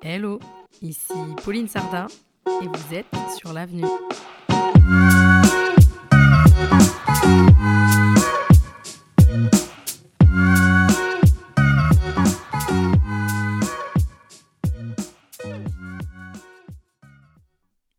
Hello, 0.00 0.38
ici 0.80 1.12
Pauline 1.42 1.66
Sardin 1.66 2.06
et 2.46 2.66
vous 2.66 2.94
êtes 2.94 3.06
sur 3.36 3.52
l'avenue. 3.52 3.82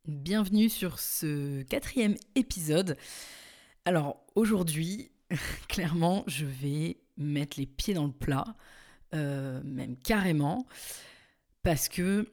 Bienvenue 0.05 0.69
sur 0.69 0.99
ce 0.99 1.63
quatrième 1.63 2.15
épisode. 2.35 2.95
Alors 3.83 4.21
aujourd'hui, 4.35 5.11
clairement, 5.67 6.23
je 6.27 6.45
vais 6.45 6.95
mettre 7.17 7.59
les 7.59 7.65
pieds 7.65 7.93
dans 7.93 8.05
le 8.05 8.13
plat, 8.13 8.55
euh, 9.13 9.61
même 9.65 9.97
carrément, 9.97 10.65
parce 11.63 11.89
que 11.89 12.31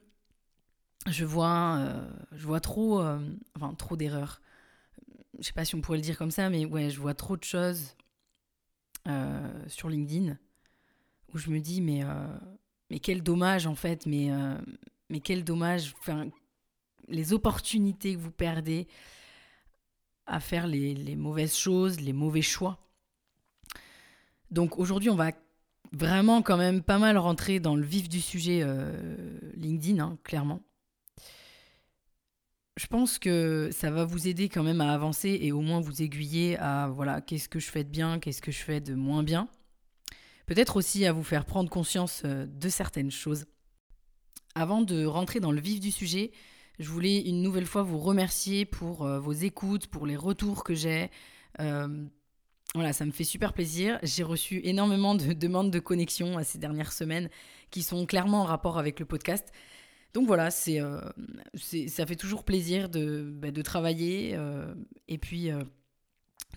je 1.07 1.25
vois, 1.25 1.77
euh, 1.79 2.09
je 2.31 2.45
vois 2.45 2.59
trop, 2.59 3.01
euh, 3.01 3.19
enfin 3.55 3.73
trop 3.73 3.95
d'erreurs. 3.95 4.41
Je 5.39 5.43
sais 5.43 5.53
pas 5.53 5.65
si 5.65 5.75
on 5.75 5.81
pourrait 5.81 5.97
le 5.97 6.03
dire 6.03 6.17
comme 6.17 6.31
ça, 6.31 6.49
mais 6.49 6.65
ouais, 6.65 6.89
je 6.89 6.99
vois 6.99 7.13
trop 7.13 7.37
de 7.37 7.43
choses 7.43 7.95
sur 9.67 9.87
LinkedIn 9.87 10.37
où 11.33 11.37
je 11.37 11.49
me 11.49 11.61
dis 11.61 11.79
mais 11.79 12.01
mais 12.89 12.99
quel 12.99 13.23
dommage 13.23 13.65
en 13.65 13.75
fait, 13.75 14.05
mais 14.05 14.29
mais 15.09 15.21
quel 15.21 15.45
dommage, 15.45 15.95
les 17.07 17.31
opportunités 17.31 18.15
que 18.15 18.19
vous 18.19 18.31
perdez 18.31 18.87
à 20.25 20.39
faire 20.39 20.67
les, 20.67 20.93
les 20.93 21.15
mauvaises 21.15 21.55
choses, 21.55 22.01
les 22.01 22.11
mauvais 22.11 22.41
choix. 22.41 22.77
Donc 24.51 24.77
aujourd'hui, 24.77 25.09
on 25.09 25.15
va 25.15 25.31
vraiment 25.91 26.41
quand 26.41 26.57
même 26.57 26.81
pas 26.81 26.99
mal 26.99 27.17
rentrer 27.17 27.59
dans 27.59 27.75
le 27.75 27.85
vif 27.85 28.09
du 28.09 28.21
sujet 28.21 28.61
euh, 28.63 29.39
LinkedIn, 29.55 30.03
hein, 30.03 30.17
clairement. 30.23 30.61
Je 32.77 32.85
pense 32.85 33.17
que 33.17 33.69
ça 33.71 33.89
va 33.89 34.05
vous 34.05 34.27
aider 34.27 34.49
quand 34.49 34.61
même 34.61 34.81
à 34.81 34.93
avancer 34.93 35.39
et 35.41 35.51
au 35.51 35.61
moins 35.61 35.79
vous 35.79 36.03
aiguiller 36.03 36.57
à 36.59 36.87
voilà 36.87 37.21
qu'est-ce 37.21 37.49
que 37.49 37.59
je 37.59 37.69
fais 37.69 37.83
de 37.83 37.89
bien, 37.89 38.19
qu'est-ce 38.19 38.41
que 38.41 38.51
je 38.51 38.59
fais 38.59 38.79
de 38.79 38.93
moins 38.93 39.23
bien. 39.23 39.49
Peut-être 40.45 40.77
aussi 40.77 41.05
à 41.05 41.11
vous 41.11 41.23
faire 41.23 41.45
prendre 41.45 41.69
conscience 41.69 42.21
euh, 42.23 42.45
de 42.45 42.69
certaines 42.69 43.11
choses. 43.11 43.45
Avant 44.53 44.81
de 44.81 45.05
rentrer 45.05 45.39
dans 45.39 45.51
le 45.51 45.59
vif 45.59 45.79
du 45.79 45.91
sujet, 45.91 46.31
je 46.79 46.89
voulais 46.89 47.19
une 47.21 47.41
nouvelle 47.41 47.65
fois 47.65 47.81
vous 47.81 47.99
remercier 47.99 48.65
pour 48.65 49.05
euh, 49.05 49.19
vos 49.19 49.33
écoutes, 49.33 49.87
pour 49.87 50.05
les 50.05 50.15
retours 50.15 50.63
que 50.63 50.75
j'ai. 50.75 51.09
Voilà, 52.75 52.93
ça 52.93 53.05
me 53.05 53.11
fait 53.11 53.23
super 53.23 53.53
plaisir. 53.53 53.97
J'ai 54.03 54.23
reçu 54.23 54.61
énormément 54.63 55.15
de 55.15 55.33
demandes 55.33 55.71
de 55.71 55.79
connexion 55.79 56.37
ces 56.43 56.57
dernières 56.57 56.91
semaines 56.91 57.29
qui 57.71 57.81
sont 57.81 58.05
clairement 58.05 58.41
en 58.41 58.45
rapport 58.45 58.77
avec 58.77 58.99
le 58.99 59.05
podcast. 59.05 59.51
Donc 60.13 60.25
voilà, 60.27 60.51
c'est, 60.51 60.81
euh, 60.81 61.01
ça 61.87 62.05
fait 62.05 62.15
toujours 62.15 62.43
plaisir 62.43 62.89
de, 62.89 63.29
bah, 63.35 63.51
travailler 63.63 64.31
euh, 64.33 64.73
et 65.07 65.17
puis 65.17 65.51
euh, 65.51 65.63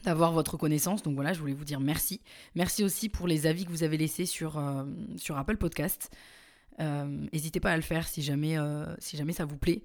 d'avoir 0.04 0.32
votre 0.32 0.56
connaissance. 0.56 1.02
Donc 1.02 1.14
voilà, 1.14 1.32
je 1.32 1.40
voulais 1.40 1.52
vous 1.52 1.64
dire 1.64 1.80
merci. 1.80 2.20
Merci 2.54 2.84
aussi 2.84 3.08
pour 3.08 3.26
les 3.26 3.46
avis 3.46 3.64
que 3.64 3.70
vous 3.70 3.82
avez 3.82 3.96
laissés 3.96 4.26
sur, 4.26 4.62
sur 5.16 5.36
Apple 5.36 5.56
Podcast. 5.56 6.10
N'hésitez 6.78 7.60
pas 7.60 7.72
à 7.72 7.76
le 7.76 7.82
faire 7.82 8.08
si 8.08 8.22
jamais, 8.22 8.56
si 8.98 9.18
jamais 9.18 9.34
ça 9.34 9.44
vous 9.44 9.58
plaît. 9.58 9.82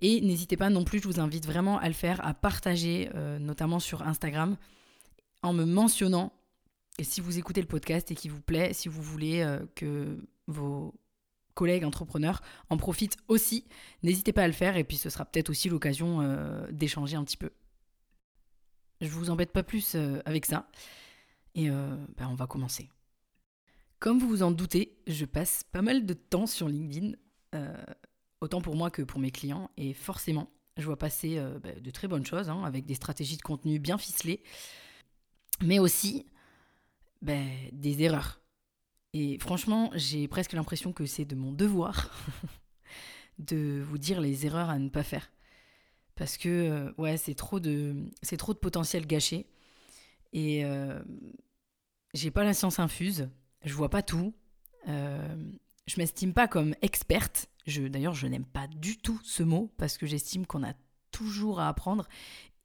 Et 0.00 0.20
n'hésitez 0.20 0.58
pas 0.58 0.68
non 0.68 0.84
plus, 0.84 0.98
je 0.98 1.08
vous 1.08 1.20
invite 1.20 1.46
vraiment 1.46 1.78
à 1.78 1.88
le 1.88 1.94
faire, 1.94 2.22
à 2.26 2.34
partager, 2.34 3.08
notamment 3.40 3.78
sur 3.78 4.02
Instagram 4.02 4.58
en 5.44 5.52
me 5.52 5.64
mentionnant. 5.64 6.32
Et 6.98 7.04
si 7.04 7.20
vous 7.20 7.38
écoutez 7.38 7.60
le 7.60 7.66
podcast 7.66 8.10
et 8.10 8.14
qu'il 8.14 8.32
vous 8.32 8.40
plaît, 8.40 8.72
si 8.72 8.88
vous 8.88 9.02
voulez 9.02 9.42
euh, 9.42 9.64
que 9.74 10.18
vos 10.46 10.94
collègues 11.54 11.84
entrepreneurs 11.84 12.40
en 12.70 12.76
profitent 12.76 13.18
aussi, 13.28 13.66
n'hésitez 14.02 14.32
pas 14.32 14.42
à 14.42 14.46
le 14.46 14.52
faire 14.52 14.76
et 14.76 14.84
puis 14.84 14.96
ce 14.96 15.10
sera 15.10 15.24
peut-être 15.24 15.50
aussi 15.50 15.68
l'occasion 15.68 16.22
euh, 16.22 16.66
d'échanger 16.72 17.16
un 17.16 17.24
petit 17.24 17.36
peu. 17.36 17.50
Je 19.00 19.08
vous 19.08 19.28
embête 19.30 19.52
pas 19.52 19.62
plus 19.62 19.94
euh, 19.94 20.20
avec 20.24 20.46
ça 20.46 20.68
et 21.54 21.68
ben, 21.68 22.26
on 22.28 22.34
va 22.34 22.48
commencer. 22.48 22.90
Comme 24.00 24.18
vous 24.18 24.26
vous 24.26 24.42
en 24.42 24.50
doutez, 24.50 24.98
je 25.06 25.24
passe 25.24 25.62
pas 25.62 25.82
mal 25.82 26.04
de 26.04 26.14
temps 26.14 26.48
sur 26.48 26.68
LinkedIn, 26.68 27.12
autant 28.40 28.60
pour 28.60 28.74
moi 28.74 28.90
que 28.90 29.02
pour 29.02 29.20
mes 29.20 29.30
clients 29.30 29.70
et 29.76 29.92
forcément, 29.94 30.50
je 30.76 30.84
vois 30.84 30.98
passer 30.98 31.40
ben, 31.62 31.80
de 31.80 31.90
très 31.92 32.08
bonnes 32.08 32.26
choses 32.26 32.50
hein, 32.50 32.64
avec 32.64 32.86
des 32.86 32.94
stratégies 32.94 33.36
de 33.36 33.42
contenu 33.42 33.78
bien 33.78 33.98
ficelées 33.98 34.42
mais 35.62 35.78
aussi 35.78 36.26
ben, 37.22 37.48
des 37.72 38.02
erreurs. 38.02 38.40
Et 39.12 39.38
franchement, 39.38 39.90
j'ai 39.94 40.26
presque 40.28 40.52
l'impression 40.52 40.92
que 40.92 41.06
c'est 41.06 41.24
de 41.24 41.36
mon 41.36 41.52
devoir 41.52 42.10
de 43.38 43.82
vous 43.86 43.98
dire 43.98 44.20
les 44.20 44.46
erreurs 44.46 44.70
à 44.70 44.78
ne 44.78 44.88
pas 44.88 45.02
faire. 45.02 45.30
Parce 46.16 46.36
que, 46.36 46.48
euh, 46.48 46.92
ouais, 46.98 47.16
c'est 47.16 47.34
trop, 47.34 47.60
de, 47.60 48.10
trop 48.38 48.54
de 48.54 48.58
potentiel 48.58 49.06
gâché. 49.06 49.46
Et 50.32 50.64
euh, 50.64 51.00
j'ai 52.12 52.30
pas 52.30 52.44
la 52.44 52.54
science 52.54 52.78
infuse, 52.78 53.28
je 53.64 53.72
vois 53.74 53.88
pas 53.88 54.02
tout. 54.02 54.34
Euh, 54.88 55.52
je 55.86 55.94
m'estime 55.98 56.32
pas 56.32 56.48
comme 56.48 56.74
experte. 56.82 57.48
Je, 57.66 57.82
d'ailleurs, 57.82 58.14
je 58.14 58.26
n'aime 58.26 58.44
pas 58.44 58.66
du 58.66 58.98
tout 58.98 59.20
ce 59.24 59.42
mot 59.42 59.72
parce 59.76 59.96
que 59.96 60.06
j'estime 60.06 60.46
qu'on 60.46 60.64
a 60.64 60.74
toujours 61.10 61.60
à 61.60 61.68
apprendre 61.68 62.08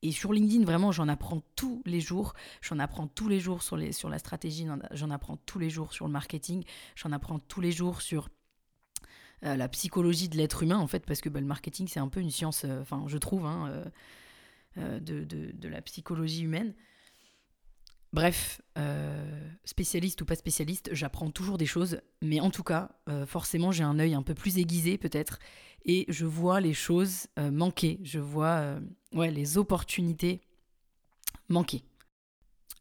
et 0.02 0.12
sur 0.12 0.32
LinkedIn, 0.32 0.64
vraiment, 0.64 0.92
j'en 0.92 1.08
apprends 1.10 1.42
tous 1.56 1.82
les 1.86 2.00
jours. 2.00 2.34
J'en 2.62 2.80
apprends 2.80 3.08
tous 3.08 3.28
les 3.28 3.40
jours 3.40 3.62
sur, 3.64 3.78
la 3.78 4.20
stratégie, 4.20 4.68
j'en 4.92 5.10
apprends 5.10 5.38
tous 5.46 5.60
les 5.60 5.70
jours 5.70 5.94
sur 5.94 6.06
le 6.06 6.12
marketing, 6.12 6.64
j'en 6.96 7.12
apprends 7.12 7.40
tous 7.40 7.60
les 7.60 7.72
jours 7.72 8.02
sur 8.02 8.30
euh, 9.44 9.56
la 9.56 9.68
psychologie 9.68 10.30
de 10.30 10.38
l'être 10.38 10.64
humain, 10.64 10.78
en 10.78 10.88
fait, 10.88 11.06
parce 11.06 11.22
que 11.22 11.30
bah, 11.30 11.42
le 11.42 11.46
marketing, 11.46 11.88
c'est 11.88 12.00
un 12.00 12.08
peu 12.08 12.22
une 12.22 12.32
science, 12.32 12.64
euh, 12.66 12.82
enfin, 12.82 13.06
je 13.08 13.18
trouve, 13.18 13.46
hein, 13.46 13.84
euh, 14.78 15.00
de, 15.00 15.24
de, 15.24 15.52
de, 15.54 15.68
la 15.68 15.82
psychologie 15.82 16.44
humaine. 16.44 16.74
Bref, 18.12 18.62
spécialiste 19.66 20.22
ou 20.22 20.26
pas 20.26 20.36
spécialiste, 20.36 20.90
j'apprends 20.94 21.30
toujours 21.30 21.60
des 21.60 21.68
choses, 21.68 22.02
mais 22.24 22.40
en 22.40 22.50
tout 22.50 22.64
cas, 22.64 22.90
forcément, 23.28 23.72
j'ai 23.72 23.84
un 23.84 24.00
œil 24.00 24.16
un 24.16 24.24
peu 24.24 24.34
plus 24.34 24.58
aiguisé, 24.58 24.98
peut-être, 24.98 25.38
et 25.86 26.06
je 26.08 26.26
vois 26.26 26.60
les 26.60 26.74
choses 26.74 27.28
euh, 27.38 27.52
manquer, 27.52 28.00
je 28.04 28.20
vois 28.20 28.58
euh, 28.60 28.80
ouais, 29.14 29.32
les 29.32 29.58
opportunités 29.58 30.42
manquer. 31.48 31.84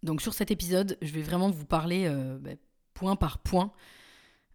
Donc 0.02 0.22
sur 0.22 0.34
cet 0.34 0.50
épisode, 0.50 0.98
je 1.02 1.12
vais 1.12 1.22
vraiment 1.22 1.50
vous 1.50 1.64
parler 1.64 2.06
euh, 2.06 2.38
bah, 2.38 2.50
point 2.94 3.16
par 3.16 3.38
point 3.38 3.72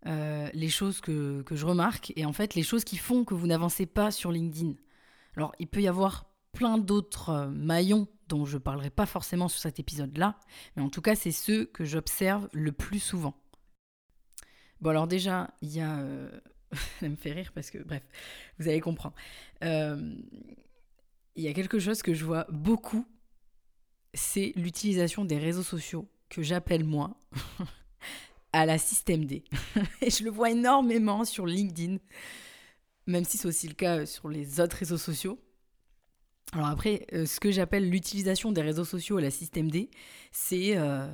les 0.06 0.68
choses 0.68 1.00
que, 1.00 1.44
que, 1.44 1.56
je 1.56 1.66
remarque 1.66 2.12
et 2.18 2.26
en 2.26 2.34
fait 2.34 2.56
les 2.56 2.64
choses 2.64 2.84
qui 2.84 2.98
font 2.98 3.24
que 3.24 3.34
vous 3.34 3.48
n'avancez 3.48 3.86
pas 3.86 4.12
sur 4.12 4.34
LinkedIn. 4.34 4.74
Alors 5.38 5.54
il 5.60 5.68
peut 5.68 5.82
y 5.82 5.88
avoir 5.88 6.26
plein 6.52 6.78
d'autres 6.78 7.48
maillons 7.48 8.10
dont 8.28 8.44
je 8.44 8.56
ne 8.56 8.62
parlerai 8.62 8.90
pas 8.90 9.06
forcément 9.06 9.48
sur 9.48 9.62
cet 9.62 9.80
épisode-là, 9.80 10.38
mais 10.76 10.84
en 10.84 10.90
tout 10.90 11.02
cas 11.02 11.16
c'est 11.16 11.32
ceux 11.32 11.64
que 11.64 11.86
j'observe 11.86 12.50
le 12.52 12.74
plus 12.74 13.00
souvent. 13.00 13.34
Bon 14.82 14.90
alors 14.90 15.08
déjà, 15.08 15.52
il 15.62 15.72
y 15.72 15.80
a 15.80 16.04
ça 17.00 17.10
me 17.10 17.16
fait 17.16 17.32
rire 17.32 17.52
parce 17.54 17.70
que, 17.70 17.78
bref, 17.80 18.04
vous 18.60 18.68
allez 18.68 18.80
comprendre. 18.80 19.16
Euh, 19.64 20.16
il 21.36 21.44
y 21.44 21.48
a 21.48 21.54
quelque 21.54 21.80
chose 21.80 22.02
que 22.02 22.14
je 22.14 22.26
vois 22.26 22.46
beaucoup, 22.50 23.08
c'est 24.14 24.54
l'utilisation 24.56 25.26
des 25.26 25.38
réseaux 25.38 25.64
sociaux, 25.64 26.08
que 26.30 26.44
j'appelle 26.44 26.84
moi, 26.84 27.18
à 28.54 28.66
la 28.66 28.78
système 28.78 29.26
D. 29.26 29.44
Et 30.02 30.10
je 30.10 30.24
le 30.24 30.30
vois 30.30 30.52
énormément 30.52 31.26
sur 31.26 31.46
LinkedIn, 31.46 31.98
même 33.08 33.26
si 33.26 33.38
c'est 33.38 33.48
aussi 33.48 33.68
le 33.68 33.74
cas 33.74 34.06
sur 34.06 34.30
les 34.30 34.60
autres 34.60 34.78
réseaux 34.78 34.98
sociaux. 34.98 35.40
Alors 36.52 36.68
après, 36.68 37.08
euh, 37.14 37.26
ce 37.26 37.40
que 37.40 37.52
j'appelle 37.52 37.90
l'utilisation 37.90 38.52
des 38.52 38.62
réseaux 38.62 38.86
sociaux 38.86 39.18
à 39.18 39.22
la 39.22 39.32
système 39.32 39.72
D, 39.72 39.90
c'est 40.32 40.78
euh, 40.78 41.12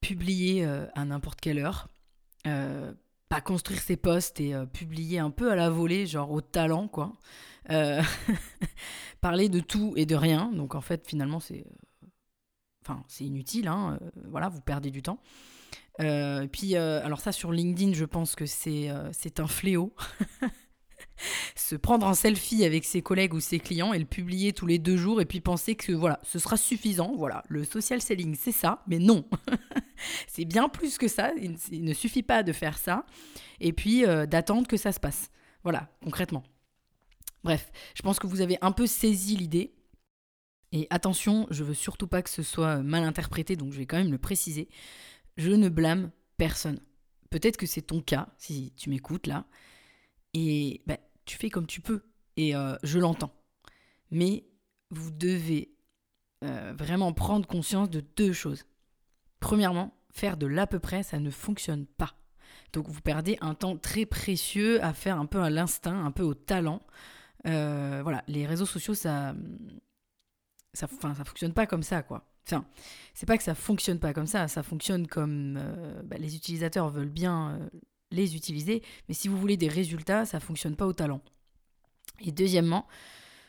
publier 0.00 0.64
à 0.64 1.04
n'importe 1.04 1.40
quelle 1.40 1.58
heure, 1.58 1.88
construire 3.40 3.80
ses 3.80 3.96
posts 3.96 4.40
et 4.40 4.54
euh, 4.54 4.66
publier 4.66 5.18
un 5.18 5.30
peu 5.30 5.50
à 5.50 5.56
la 5.56 5.70
volée, 5.70 6.06
genre 6.06 6.30
au 6.30 6.40
talent, 6.40 6.88
quoi. 6.88 7.12
Euh, 7.70 8.02
parler 9.20 9.48
de 9.48 9.60
tout 9.60 9.94
et 9.96 10.06
de 10.06 10.14
rien. 10.14 10.50
Donc 10.52 10.74
en 10.74 10.80
fait, 10.80 11.06
finalement, 11.06 11.40
c'est 11.40 11.64
euh, 12.04 12.06
enfin, 12.84 13.02
inutile. 13.20 13.68
Hein, 13.68 13.98
voilà, 14.28 14.48
vous 14.48 14.60
perdez 14.60 14.90
du 14.90 15.02
temps. 15.02 15.18
puis, 15.98 16.76
alors 16.76 17.20
ça, 17.20 17.32
sur 17.32 17.52
LinkedIn, 17.52 17.92
je 17.94 18.04
pense 18.04 18.34
que 18.34 18.46
c'est 18.46 18.90
c'est 19.12 19.40
un 19.40 19.46
fléau. 19.46 19.94
se 21.54 21.76
prendre 21.76 22.06
en 22.06 22.14
selfie 22.14 22.64
avec 22.64 22.84
ses 22.84 23.02
collègues 23.02 23.34
ou 23.34 23.40
ses 23.40 23.58
clients 23.58 23.92
et 23.92 23.98
le 23.98 24.04
publier 24.04 24.52
tous 24.52 24.66
les 24.66 24.78
deux 24.78 24.96
jours 24.96 25.20
et 25.20 25.24
puis 25.24 25.40
penser 25.40 25.74
que 25.74 25.92
voilà, 25.92 26.20
ce 26.22 26.38
sera 26.38 26.56
suffisant. 26.56 27.14
Voilà, 27.16 27.42
le 27.48 27.64
social 27.64 28.00
selling, 28.00 28.34
c'est 28.34 28.52
ça, 28.52 28.82
mais 28.86 28.98
non. 28.98 29.24
c'est 30.26 30.44
bien 30.44 30.68
plus 30.68 30.98
que 30.98 31.08
ça. 31.08 31.32
Il, 31.40 31.84
ne 31.84 31.94
suffit 31.94 32.22
pas 32.22 32.42
de 32.42 32.52
faire 32.52 32.78
ça 32.78 33.06
et 33.60 33.72
puis 33.72 34.04
euh, 34.04 34.26
d'attendre 34.26 34.66
que 34.66 34.76
ça 34.76 34.92
se 34.92 35.00
passe. 35.00 35.30
Voilà, 35.62 35.88
concrètement. 36.02 36.42
Bref, 37.44 37.72
je 37.94 38.02
pense 38.02 38.18
que 38.18 38.26
vous 38.26 38.40
avez 38.40 38.58
un 38.60 38.72
peu 38.72 38.86
saisi 38.86 39.36
l'idée. 39.36 39.74
Et 40.72 40.86
attention, 40.90 41.46
je 41.50 41.64
veux 41.64 41.74
surtout 41.74 42.06
pas 42.06 42.22
que 42.22 42.30
ce 42.30 42.42
soit 42.42 42.78
mal 42.78 43.02
interprété, 43.02 43.56
donc 43.56 43.72
je 43.72 43.78
vais 43.78 43.86
quand 43.86 43.98
même 43.98 44.10
le 44.10 44.18
préciser. 44.18 44.68
Je 45.36 45.50
ne 45.50 45.68
blâme 45.68 46.10
personne. 46.38 46.80
Peut-être 47.30 47.56
que 47.56 47.66
c'est 47.66 47.82
ton 47.82 48.00
cas, 48.00 48.28
si 48.38 48.72
tu 48.76 48.90
m'écoutes 48.90 49.26
là. 49.26 49.46
Et 50.34 50.82
bah, 50.86 50.98
tu 51.24 51.36
fais 51.36 51.50
comme 51.50 51.66
tu 51.66 51.80
peux. 51.80 52.02
Et 52.36 52.54
euh, 52.56 52.76
je 52.82 52.98
l'entends. 52.98 53.32
Mais 54.10 54.44
vous 54.90 55.10
devez 55.10 55.74
euh, 56.44 56.72
vraiment 56.76 57.12
prendre 57.12 57.46
conscience 57.46 57.90
de 57.90 58.02
deux 58.16 58.32
choses. 58.32 58.64
Premièrement, 59.40 59.94
faire 60.10 60.36
de 60.36 60.46
l'à 60.46 60.66
peu 60.66 60.78
près, 60.78 61.02
ça 61.02 61.18
ne 61.18 61.30
fonctionne 61.30 61.86
pas. 61.86 62.14
Donc 62.72 62.88
vous 62.88 63.00
perdez 63.00 63.38
un 63.40 63.54
temps 63.54 63.76
très 63.76 64.06
précieux 64.06 64.82
à 64.82 64.92
faire 64.92 65.18
un 65.18 65.26
peu 65.26 65.42
à 65.42 65.50
l'instinct, 65.50 66.04
un 66.04 66.10
peu 66.10 66.22
au 66.22 66.34
talent. 66.34 66.80
Euh, 67.46 68.00
voilà, 68.02 68.22
les 68.28 68.46
réseaux 68.46 68.66
sociaux, 68.66 68.94
ça, 68.94 69.34
ça, 70.72 70.86
fonctionne 70.86 71.52
pas 71.52 71.66
comme 71.66 71.82
ça, 71.82 72.02
quoi. 72.02 72.28
Enfin, 72.46 72.64
c'est 73.14 73.26
pas 73.26 73.36
que 73.36 73.44
ça 73.44 73.54
fonctionne 73.54 73.98
pas 73.98 74.12
comme 74.12 74.26
ça, 74.26 74.48
ça 74.48 74.62
fonctionne 74.62 75.06
comme 75.06 75.60
bah, 76.04 76.16
les 76.18 76.34
utilisateurs 76.34 76.88
veulent 76.90 77.08
bien 77.08 77.68
les 78.12 78.36
utiliser, 78.36 78.82
mais 79.08 79.14
si 79.14 79.28
vous 79.28 79.36
voulez 79.36 79.56
des 79.56 79.68
résultats, 79.68 80.24
ça 80.24 80.40
fonctionne 80.40 80.76
pas 80.76 80.86
au 80.86 80.92
talent. 80.92 81.20
Et 82.20 82.30
deuxièmement, 82.32 82.86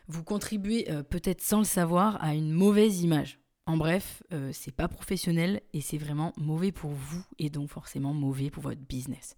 vous 0.07 0.23
contribuez 0.23 0.87
peut-être 1.09 1.41
sans 1.41 1.59
le 1.59 1.65
savoir 1.65 2.21
à 2.23 2.33
une 2.33 2.51
mauvaise 2.51 3.01
image. 3.01 3.39
En 3.65 3.77
bref, 3.77 4.23
euh, 4.33 4.49
c'est 4.51 4.75
pas 4.75 4.89
professionnel 4.89 5.61
et 5.71 5.79
c'est 5.79 5.97
vraiment 5.97 6.33
mauvais 6.35 6.73
pour 6.73 6.91
vous 6.91 7.23
et 7.39 7.49
donc 7.49 7.69
forcément 7.69 8.13
mauvais 8.13 8.49
pour 8.49 8.63
votre 8.63 8.81
business. 8.81 9.37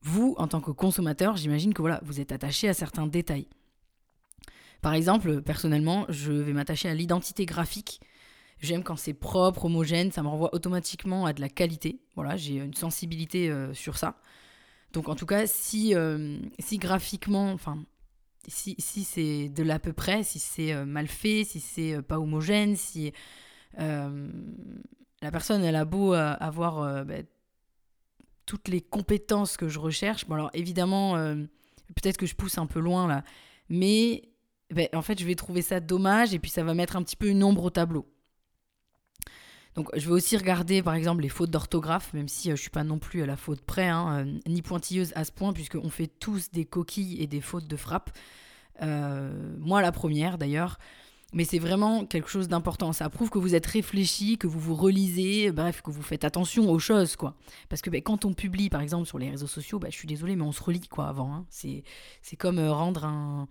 Vous, 0.00 0.34
en 0.38 0.48
tant 0.48 0.60
que 0.60 0.70
consommateur, 0.70 1.36
j'imagine 1.36 1.74
que 1.74 1.82
voilà, 1.82 2.00
vous 2.04 2.20
êtes 2.20 2.32
attaché 2.32 2.68
à 2.68 2.74
certains 2.74 3.06
détails. 3.06 3.48
Par 4.80 4.94
exemple, 4.94 5.42
personnellement, 5.42 6.06
je 6.08 6.32
vais 6.32 6.52
m'attacher 6.52 6.88
à 6.88 6.94
l'identité 6.94 7.44
graphique. 7.44 8.00
J'aime 8.60 8.82
quand 8.82 8.96
c'est 8.96 9.14
propre, 9.14 9.66
homogène, 9.66 10.10
ça 10.10 10.22
me 10.22 10.28
renvoie 10.28 10.52
automatiquement 10.54 11.26
à 11.26 11.32
de 11.32 11.40
la 11.40 11.48
qualité. 11.48 12.00
Voilà, 12.16 12.36
j'ai 12.36 12.56
une 12.56 12.74
sensibilité 12.74 13.50
euh, 13.50 13.72
sur 13.72 13.96
ça. 13.96 14.16
Donc 14.92 15.08
en 15.08 15.14
tout 15.14 15.26
cas, 15.26 15.46
si, 15.46 15.94
euh, 15.94 16.38
si 16.58 16.78
graphiquement, 16.78 17.52
enfin 17.52 17.78
si, 18.48 18.76
c'est 18.80 19.48
de 19.48 19.62
l'à 19.62 19.78
peu 19.78 19.92
près, 19.92 20.24
si 20.24 20.38
c'est 20.38 20.72
euh, 20.72 20.86
mal 20.86 21.06
fait, 21.06 21.44
si 21.44 21.60
c'est 21.60 22.02
pas 22.02 22.18
homogène, 22.18 22.76
si 22.76 23.12
la 23.76 25.30
personne 25.30 25.62
elle 25.62 25.76
a 25.76 25.84
beau 25.84 26.14
avoir 26.14 27.04
bah, 27.04 27.22
toutes 28.46 28.66
les 28.66 28.80
compétences 28.80 29.56
que 29.56 29.68
je 29.68 29.78
recherche. 29.78 30.26
Bon 30.26 30.34
alors 30.34 30.50
évidemment, 30.52 31.12
peut-être 31.94 32.16
que 32.16 32.26
je 32.26 32.34
pousse 32.34 32.58
un 32.58 32.66
peu 32.66 32.80
loin 32.80 33.06
là, 33.06 33.22
mais 33.68 34.22
bah, 34.74 34.84
en 34.94 35.02
fait 35.02 35.20
je 35.20 35.26
vais 35.26 35.36
trouver 35.36 35.62
ça 35.62 35.78
dommage 35.78 36.34
et 36.34 36.40
puis 36.40 36.50
ça 36.50 36.64
va 36.64 36.74
mettre 36.74 36.96
un 36.96 37.02
petit 37.04 37.14
peu 37.14 37.28
une 37.28 37.44
ombre 37.44 37.64
au 37.64 37.70
tableau. 37.70 38.06
Donc 39.78 39.90
je 39.94 40.08
vais 40.08 40.12
aussi 40.12 40.36
regarder 40.36 40.82
par 40.82 40.94
exemple 40.94 41.22
les 41.22 41.28
fautes 41.28 41.50
d'orthographe, 41.50 42.12
même 42.12 42.26
si 42.26 42.50
je 42.50 42.56
je 42.56 42.62
suis 42.62 42.68
pas 42.70 42.82
non 42.82 42.98
plus 42.98 43.22
à 43.22 43.26
la 43.26 43.36
faute 43.36 43.60
près, 43.60 43.86
hein, 43.86 44.26
ni 44.44 44.60
pointilleuse 44.60 45.12
à 45.14 45.22
ce 45.22 45.30
point, 45.30 45.52
puisqu'on 45.52 45.88
fait 45.88 46.08
tous 46.08 46.50
des 46.50 46.64
coquilles 46.64 47.22
et 47.22 47.28
des 47.28 47.40
fautes 47.40 47.68
de 47.68 47.76
frappe. 47.76 48.10
Euh, 48.82 49.54
moi, 49.60 49.80
la 49.80 49.92
première 49.92 50.36
d'ailleurs. 50.36 50.80
Mais 51.32 51.44
c'est 51.44 51.60
vraiment 51.60 52.06
quelque 52.06 52.28
chose 52.28 52.48
d'important. 52.48 52.92
Ça 52.92 53.08
prouve 53.08 53.30
que 53.30 53.38
vous 53.38 53.54
êtes 53.54 53.66
réfléchi, 53.66 54.36
que 54.36 54.48
vous 54.48 54.58
vous 54.58 54.74
relisez, 54.74 55.52
bref, 55.52 55.80
que 55.80 55.92
vous 55.92 56.02
faites 56.02 56.24
attention 56.24 56.68
aux 56.68 56.80
choses, 56.80 57.14
quoi. 57.14 57.36
Parce 57.68 57.80
que 57.80 57.90
ben, 57.90 58.02
quand 58.02 58.24
on 58.24 58.32
publie, 58.32 58.70
par 58.70 58.80
exemple, 58.80 59.06
sur 59.06 59.18
les 59.18 59.30
réseaux 59.30 59.46
sociaux, 59.46 59.78
ben, 59.78 59.92
je 59.92 59.96
suis 59.96 60.08
désolée, 60.08 60.34
mais 60.34 60.42
on 60.42 60.52
se 60.52 60.62
relit, 60.62 60.88
quoi, 60.88 61.06
avant. 61.06 61.32
Hein. 61.32 61.46
C'est, 61.50 61.84
comme 62.36 62.58
euh, 62.58 62.72
rendre 62.72 63.04
un, 63.04 63.46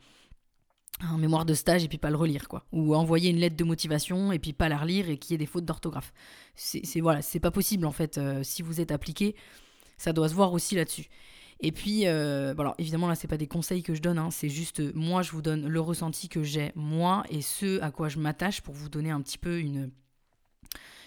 un 1.00 1.18
mémoire 1.18 1.46
de 1.46 1.54
stage 1.54 1.84
et 1.84 1.88
puis 1.88 1.98
pas 1.98 2.10
le 2.10 2.16
relire, 2.16 2.48
quoi. 2.48 2.66
Ou 2.72 2.96
envoyer 2.96 3.30
une 3.30 3.38
lettre 3.38 3.56
de 3.56 3.64
motivation 3.64 4.32
et 4.32 4.40
puis 4.40 4.54
pas 4.54 4.70
la 4.70 4.78
relire 4.78 5.10
et 5.10 5.18
qu'il 5.18 5.34
y 5.34 5.36
ait 5.36 5.38
des 5.38 5.46
fautes 5.46 5.66
d'orthographe. 5.66 6.14
C'est, 6.56 7.02
voilà, 7.02 7.22
c'est 7.22 7.40
pas 7.40 7.52
possible, 7.52 7.86
en 7.86 7.92
fait. 7.92 8.18
Euh, 8.18 8.42
si 8.44 8.62
vous 8.62 8.82
êtes 8.82 8.92
appliqué, 8.92 9.36
ça 9.98 10.12
doit 10.14 10.30
se 10.30 10.34
voir 10.34 10.54
aussi 10.54 10.76
là-dessus. 10.76 11.08
Et 11.60 11.72
puis, 11.72 12.08
euh, 12.08 12.54
évidemment 12.78 13.08
là, 13.08 13.16
c'est 13.16 13.28
pas 13.28 13.38
des 13.38 13.48
conseils 13.48 13.82
que 13.82 13.96
je 13.96 14.02
donne, 14.02 14.20
hein, 14.20 14.30
c'est 14.30 14.50
juste 14.50 14.80
euh, 14.80 14.92
moi, 14.94 15.24
je 15.24 15.32
vous 15.32 15.42
donne 15.42 15.68
le 15.68 15.80
ressenti 15.80 16.30
que 16.30 16.44
j'ai 16.44 16.72
moi 16.76 17.24
et 17.30 17.42
ce 17.42 17.82
à 17.82 17.90
quoi 17.90 18.10
je 18.10 18.20
m'attache 18.20 18.62
pour 18.62 18.76
vous 18.76 18.90
donner 18.90 19.10
un 19.10 19.22
petit 19.22 19.40
peu 19.40 19.60
une, 19.60 19.90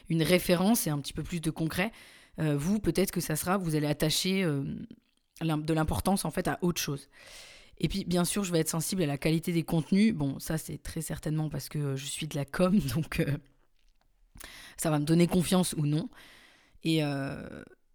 une 0.08 0.25
référence 0.25 0.88
et 0.88 0.90
un 0.90 0.98
petit 0.98 1.12
peu 1.12 1.22
plus 1.22 1.40
de 1.40 1.50
concret. 1.50 1.93
Vous, 2.38 2.81
peut-être 2.81 3.10
que 3.10 3.20
ça 3.20 3.36
sera, 3.36 3.58
vous 3.58 3.75
allez 3.75 3.86
attacher 3.86 4.44
de 4.44 5.75
l'importance 5.75 6.25
en 6.25 6.31
fait 6.31 6.48
à 6.48 6.58
autre 6.62 6.81
chose. 6.81 7.10
Et 7.81 7.88
puis, 7.88 8.05
bien 8.05 8.25
sûr, 8.25 8.44
je 8.44 8.53
vais 8.53 8.61
être 8.61 8.69
sensible 8.69 9.03
à 9.03 9.06
la 9.06 9.19
qualité 9.19 9.53
des 9.53 9.62
contenus. 9.62 10.15
Bon, 10.15 10.38
ça, 10.38 10.59
c'est 10.59 10.79
très 10.79 11.00
certainement 11.00 11.49
parce 11.49 11.69
que 11.69 11.97
je 11.97 12.05
suis 12.05 12.29
de 12.29 12.37
la 12.37 12.44
com, 12.44 12.79
donc 12.94 13.25
ça 14.77 14.91
va 14.91 14.99
me 14.99 15.05
donner 15.05 15.27
confiance 15.27 15.75
ou 15.77 15.87
non. 15.87 16.09
Et, 16.85 17.03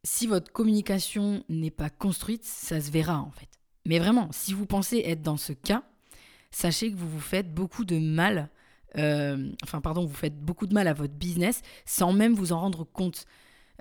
si 0.06 0.28
votre 0.28 0.52
communication 0.52 1.44
n'est 1.50 1.72
pas 1.72 1.90
construite, 1.90 2.46
ça 2.46 2.80
se 2.80 2.92
verra 2.92 3.20
en 3.20 3.32
fait. 3.32 3.50
Mais 3.86 4.00
vraiment, 4.00 4.30
si 4.32 4.54
vous 4.54 4.66
pensez 4.66 5.02
être 5.06 5.22
dans 5.22 5.38
ce 5.38 5.52
cas, 5.52 5.84
sachez 6.52 6.92
que 6.92 6.96
vous 6.96 7.10
vous 7.10 7.20
faites 7.20 7.54
beaucoup 7.54 7.86
de 7.86 7.98
mal, 7.98 8.50
euh, 8.98 9.52
enfin 9.64 9.82
pardon, 9.82 10.06
vous 10.06 10.16
faites 10.16 10.40
beaucoup 10.40 10.68
de 10.68 10.74
mal 10.74 10.88
à 10.88 10.94
votre 10.94 11.14
business 11.14 11.62
sans 11.86 12.14
même 12.14 12.34
vous 12.34 12.52
en 12.54 12.60
rendre 12.60 12.84
compte. 12.84 13.26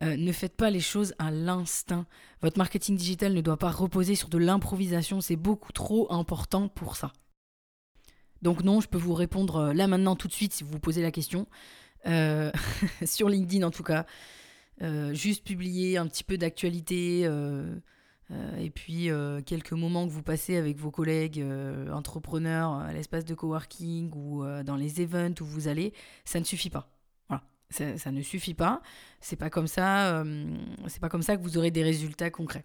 Euh, 0.03 0.17
ne 0.17 0.33
faites 0.33 0.57
pas 0.57 0.71
les 0.71 0.81
choses 0.81 1.15
à 1.19 1.31
l'instinct. 1.31 2.07
Votre 2.43 2.59
marketing 2.59 2.97
digital 2.97 3.33
ne 3.33 3.41
doit 3.41 3.57
pas 3.57 3.71
reposer 3.71 4.15
sur 4.15 4.29
de 4.29 4.39
l'improvisation, 4.39 5.21
c'est 5.21 5.37
beaucoup 5.37 5.73
trop 5.73 6.13
important 6.13 6.69
pour 6.69 6.97
ça. 6.97 7.13
Donc 8.43 8.63
non, 8.63 8.81
je 8.81 8.89
peux 8.89 8.99
vous 8.99 9.15
répondre 9.15 9.57
euh, 9.57 9.73
là 9.73 9.87
maintenant 9.87 10.17
tout 10.17 10.29
de 10.29 10.33
suite 10.33 10.53
si 10.53 10.65
vous 10.65 10.71
vous 10.71 10.81
posez 10.81 11.03
la 11.03 11.11
question. 11.11 11.47
sur 13.07 13.31
LinkedIn 13.31 13.67
en 13.67 13.71
tout 13.71 13.83
cas. 13.83 14.05
Euh, 14.83 15.15
juste 15.15 15.45
publier 15.45 15.99
un 15.99 16.07
petit 16.09 16.25
peu 16.25 16.37
d'actualité 16.37 17.23
euh, 17.25 17.77
euh, 18.33 18.57
et 18.59 18.71
puis 18.71 19.09
quelques 19.47 19.73
moments 19.73 20.07
que 20.07 20.13
vous 20.13 20.23
passez 20.23 20.57
avec 20.57 20.77
vos 20.79 20.91
collègues 20.91 21.45
entrepreneurs 21.93 22.73
à 22.73 22.93
l'espace 22.93 23.25
de 23.25 23.35
coworking 23.35 24.11
ou 24.15 24.45
dans 24.65 24.77
les 24.77 25.01
events 25.01 25.41
où 25.41 25.45
vous 25.45 25.69
allez, 25.69 25.93
ça 26.25 26.41
ne 26.41 26.45
suffit 26.45 26.71
pas. 26.71 26.89
Ça, 27.75 28.11
ne 28.13 28.23
suffit 28.23 28.55
pas. 28.55 28.83
C'est 29.21 29.37
pas 29.37 29.51
comme 29.51 29.67
ça. 29.67 30.25
c'est 30.87 31.01
pas 31.01 31.09
comme 31.09 31.23
ça 31.23 31.37
que 31.37 31.43
vous 31.43 31.59
aurez 31.59 31.71
des 31.71 31.83
résultats 31.83 32.31
concrets. 32.31 32.65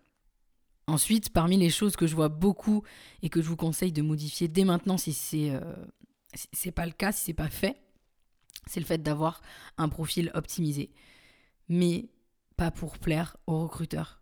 Ensuite, 0.87 1.31
parmi 1.31 1.57
les 1.57 1.69
choses 1.69 1.95
que 1.95 2.07
je 2.07 2.15
vois 2.15 2.29
beaucoup 2.29 2.83
et 3.21 3.29
que 3.29 3.41
je 3.41 3.47
vous 3.47 3.55
conseille 3.55 3.91
de 3.91 4.01
modifier 4.01 4.47
dès 4.47 4.65
maintenant 4.65 4.97
si 4.97 5.13
c'est 5.13 5.51
c'est 6.53 6.71
pas 6.71 6.85
le 6.85 6.91
cas, 6.91 7.11
si 7.11 7.25
c'est 7.25 7.33
pas 7.33 7.49
fait, 7.49 7.75
c'est 8.67 8.79
le 8.79 8.85
fait 8.85 9.01
d'avoir 9.01 9.41
un 9.77 9.89
profil 9.89 10.31
optimisé 10.35 10.91
mais 11.69 12.09
pas 12.57 12.71
pour 12.71 12.97
plaire 12.97 13.37
aux 13.47 13.61
recruteurs. 13.61 14.21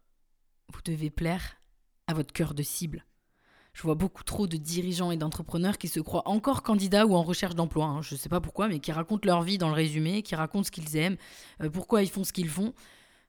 Vous 0.72 0.82
devez 0.84 1.10
plaire 1.10 1.58
à 2.06 2.14
votre 2.14 2.34
cœur 2.34 2.54
de 2.54 2.62
cible. 2.62 3.06
Je 3.78 3.84
vois 3.84 3.94
beaucoup 3.94 4.24
trop 4.24 4.48
de 4.48 4.58
dirigeants 4.58 5.12
et 5.12 5.18
d'entrepreneurs 5.18 5.78
qui 5.78 5.88
se 5.88 6.00
croient 6.00 6.28
encore 6.28 6.64
candidats 6.64 7.06
ou 7.06 7.14
en 7.14 7.22
recherche 7.22 7.54
d'emploi. 7.54 7.86
Hein. 7.86 8.02
Je 8.02 8.16
ne 8.16 8.20
sais 8.20 8.28
pas 8.28 8.42
pourquoi, 8.42 8.68
mais 8.68 8.80
qui 8.80 8.92
racontent 8.92 9.28
leur 9.28 9.44
vie 9.44 9.60
dans 9.60 9.68
le 9.68 9.76
résumé, 9.76 10.24
qui 10.24 10.34
racontent 10.34 10.64
ce 10.64 10.72
qu'ils 10.72 10.98
aiment, 10.98 11.16
euh, 11.62 11.70
pourquoi 11.70 12.02
ils 12.02 12.10
font 12.10 12.24
ce 12.24 12.34
qu'ils 12.34 12.50
font. 12.50 12.74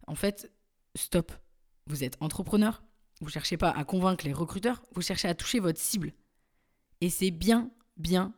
En 0.06 0.14
fait, 0.14 0.50
stop. 0.94 1.32
Vous 1.86 2.02
êtes 2.02 2.16
entrepreneur. 2.20 2.82
Vous 3.20 3.28
cherchez 3.28 3.58
pas 3.58 3.68
à 3.68 3.84
convaincre 3.84 4.24
les 4.24 4.32
recruteurs, 4.32 4.80
vous 4.94 5.02
cherchez 5.02 5.28
à 5.28 5.34
toucher 5.34 5.58
votre 5.60 5.78
cible. 5.78 6.14
Et 7.02 7.10
c'est 7.10 7.30
bien, 7.30 7.70
bien, 7.98 8.32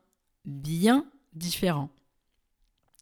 bien 0.44 1.06
différent. 1.34 1.90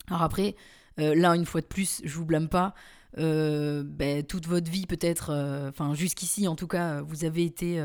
Alors 0.08 0.20
après, 0.20 0.54
euh, 1.00 1.14
là, 1.14 1.34
une 1.34 1.46
fois 1.46 1.62
de 1.62 1.66
plus, 1.66 2.02
je 2.04 2.14
vous 2.14 2.26
blâme 2.26 2.50
pas. 2.50 2.74
Euh, 3.16 3.84
ben, 3.86 4.22
toute 4.22 4.46
votre 4.46 4.70
vie, 4.70 4.84
peut-être, 4.84 5.32
enfin, 5.70 5.94
jusqu'ici, 5.94 6.46
en 6.46 6.56
tout 6.56 6.68
cas, 6.68 7.00
vous 7.00 7.24
avez 7.24 7.46
été, 7.46 7.80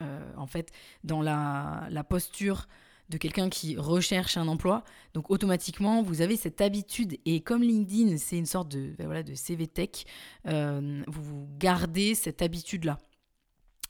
en 0.00 0.46
fait, 0.46 0.70
dans 1.04 1.22
la, 1.22 2.04
posture 2.08 2.66
de 3.08 3.16
quelqu'un 3.16 3.48
qui 3.48 3.76
recherche 3.76 4.36
un 4.36 4.48
emploi. 4.48 4.84
Donc 5.14 5.30
automatiquement, 5.30 6.02
vous 6.02 6.20
avez 6.20 6.36
cette 6.36 6.60
habitude. 6.60 7.18
Et 7.24 7.40
comme 7.40 7.62
LinkedIn, 7.62 8.16
c'est 8.18 8.36
une 8.36 8.46
sorte 8.46 8.68
de, 8.68 8.94
ben 8.98 9.06
voilà, 9.06 9.22
de 9.22 9.34
CV 9.34 9.66
Tech, 9.66 10.04
vous 10.44 11.48
gardez 11.58 12.14
cette 12.14 12.42
habitude-là. 12.42 12.98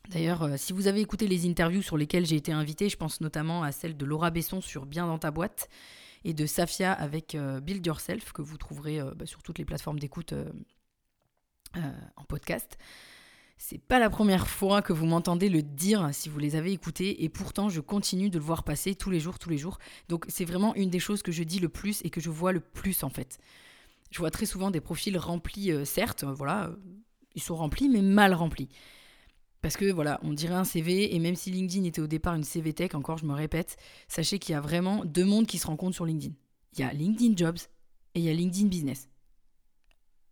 D'ailleurs, 0.09 0.49
si 0.57 0.73
vous 0.73 0.87
avez 0.87 1.01
écouté 1.01 1.27
les 1.27 1.47
interviews 1.47 1.83
sur 1.83 1.99
lesquelles 1.99 2.25
j'ai 2.25 2.37
été 2.37 2.53
invité, 2.53 2.89
je 2.89 2.97
pense 2.97 3.21
notamment 3.21 3.63
à 3.63 3.73
celle 3.73 3.97
de 3.97 4.07
Laura 4.07 4.31
Besson 4.31 4.61
sur 4.61 4.87
Bien 4.87 5.07
dans 5.07 5.19
ta 5.19 5.31
boîte, 5.31 5.69
et 6.25 6.35
de 6.35 6.47
Safia 6.47 6.93
avec 6.93 7.35
euh, 7.35 7.61
Build 7.61 7.85
Yourself, 7.85 8.33
que 8.33 8.43
vous 8.43 8.57
trouverez 8.57 9.01
euh, 9.01 9.15
bah, 9.15 9.27
sur 9.27 9.43
toutes 9.43 9.59
les 9.59 9.65
plateformes 9.65 9.99
d'écoute 9.99 10.33
euh, 10.33 10.51
en 12.17 12.25
podcast. 12.25 12.79
C'est 13.61 13.79
pas 13.79 13.99
la 13.99 14.09
première 14.09 14.47
fois 14.47 14.83
que 14.83 14.93
vous 14.93 15.05
m'entendez 15.05 15.49
le 15.49 15.63
dire 15.63 16.09
si 16.13 16.29
vous 16.29 16.39
les 16.39 16.55
avez 16.55 16.73
écoutés 16.73 17.25
et 17.25 17.29
pourtant 17.29 17.69
je 17.69 17.81
continue 17.81 18.31
de 18.31 18.39
le 18.39 18.45
voir 18.45 18.63
passer 18.63 18.95
tous 18.95 19.11
les 19.11 19.19
jours, 19.19 19.41
tous 19.41 19.51
les 19.51 19.59
jours. 19.59 19.79
Donc 20.09 20.25
c'est 20.29 20.45
vraiment 20.45 20.77
une 20.77 20.91
des 20.91 21.01
choses 21.01 21.23
que 21.23 21.33
je 21.33 21.43
dis 21.43 21.59
le 21.59 21.69
plus 21.69 22.01
et 22.05 22.11
que 22.11 22.21
je 22.21 22.31
vois 22.31 22.53
le 22.53 22.61
plus 22.61 23.03
en 23.03 23.11
fait. 23.11 23.39
Je 24.13 24.19
vois 24.21 24.31
très 24.31 24.47
souvent 24.47 24.71
des 24.71 24.81
profils 24.81 25.19
remplis, 25.19 25.73
certes, 25.85 26.23
voilà, 26.23 26.71
ils 27.35 27.43
sont 27.43 27.57
remplis 27.57 27.89
mais 27.89 28.01
mal 28.01 28.33
remplis. 28.33 28.69
Parce 29.61 29.77
que 29.77 29.91
voilà, 29.91 30.21
on 30.23 30.33
dirait 30.33 30.55
un 30.55 30.63
CV, 30.63 31.17
et 31.17 31.19
même 31.19 31.35
si 31.35 31.51
LinkedIn 31.51 31.85
était 31.85 32.01
au 32.01 32.07
départ 32.07 32.37
une 32.37 32.45
CV 32.45 32.73
tech, 32.73 32.95
encore 32.95 33.19
je 33.19 33.27
me 33.27 33.35
répète, 33.35 33.77
sachez 34.07 34.39
qu'il 34.39 34.53
y 34.53 34.57
a 34.57 34.61
vraiment 34.61 35.05
deux 35.05 35.25
mondes 35.25 35.47
qui 35.47 35.59
se 35.59 35.67
rencontrent 35.67 35.97
sur 35.97 36.07
LinkedIn. 36.07 36.33
Il 36.75 36.81
y 36.81 36.85
a 36.85 36.93
LinkedIn 36.93 37.37
Jobs 37.37 37.59
et 38.15 38.21
il 38.21 38.25
y 38.25 38.31
a 38.31 38.33
LinkedIn 38.33 38.69
Business. 38.69 39.09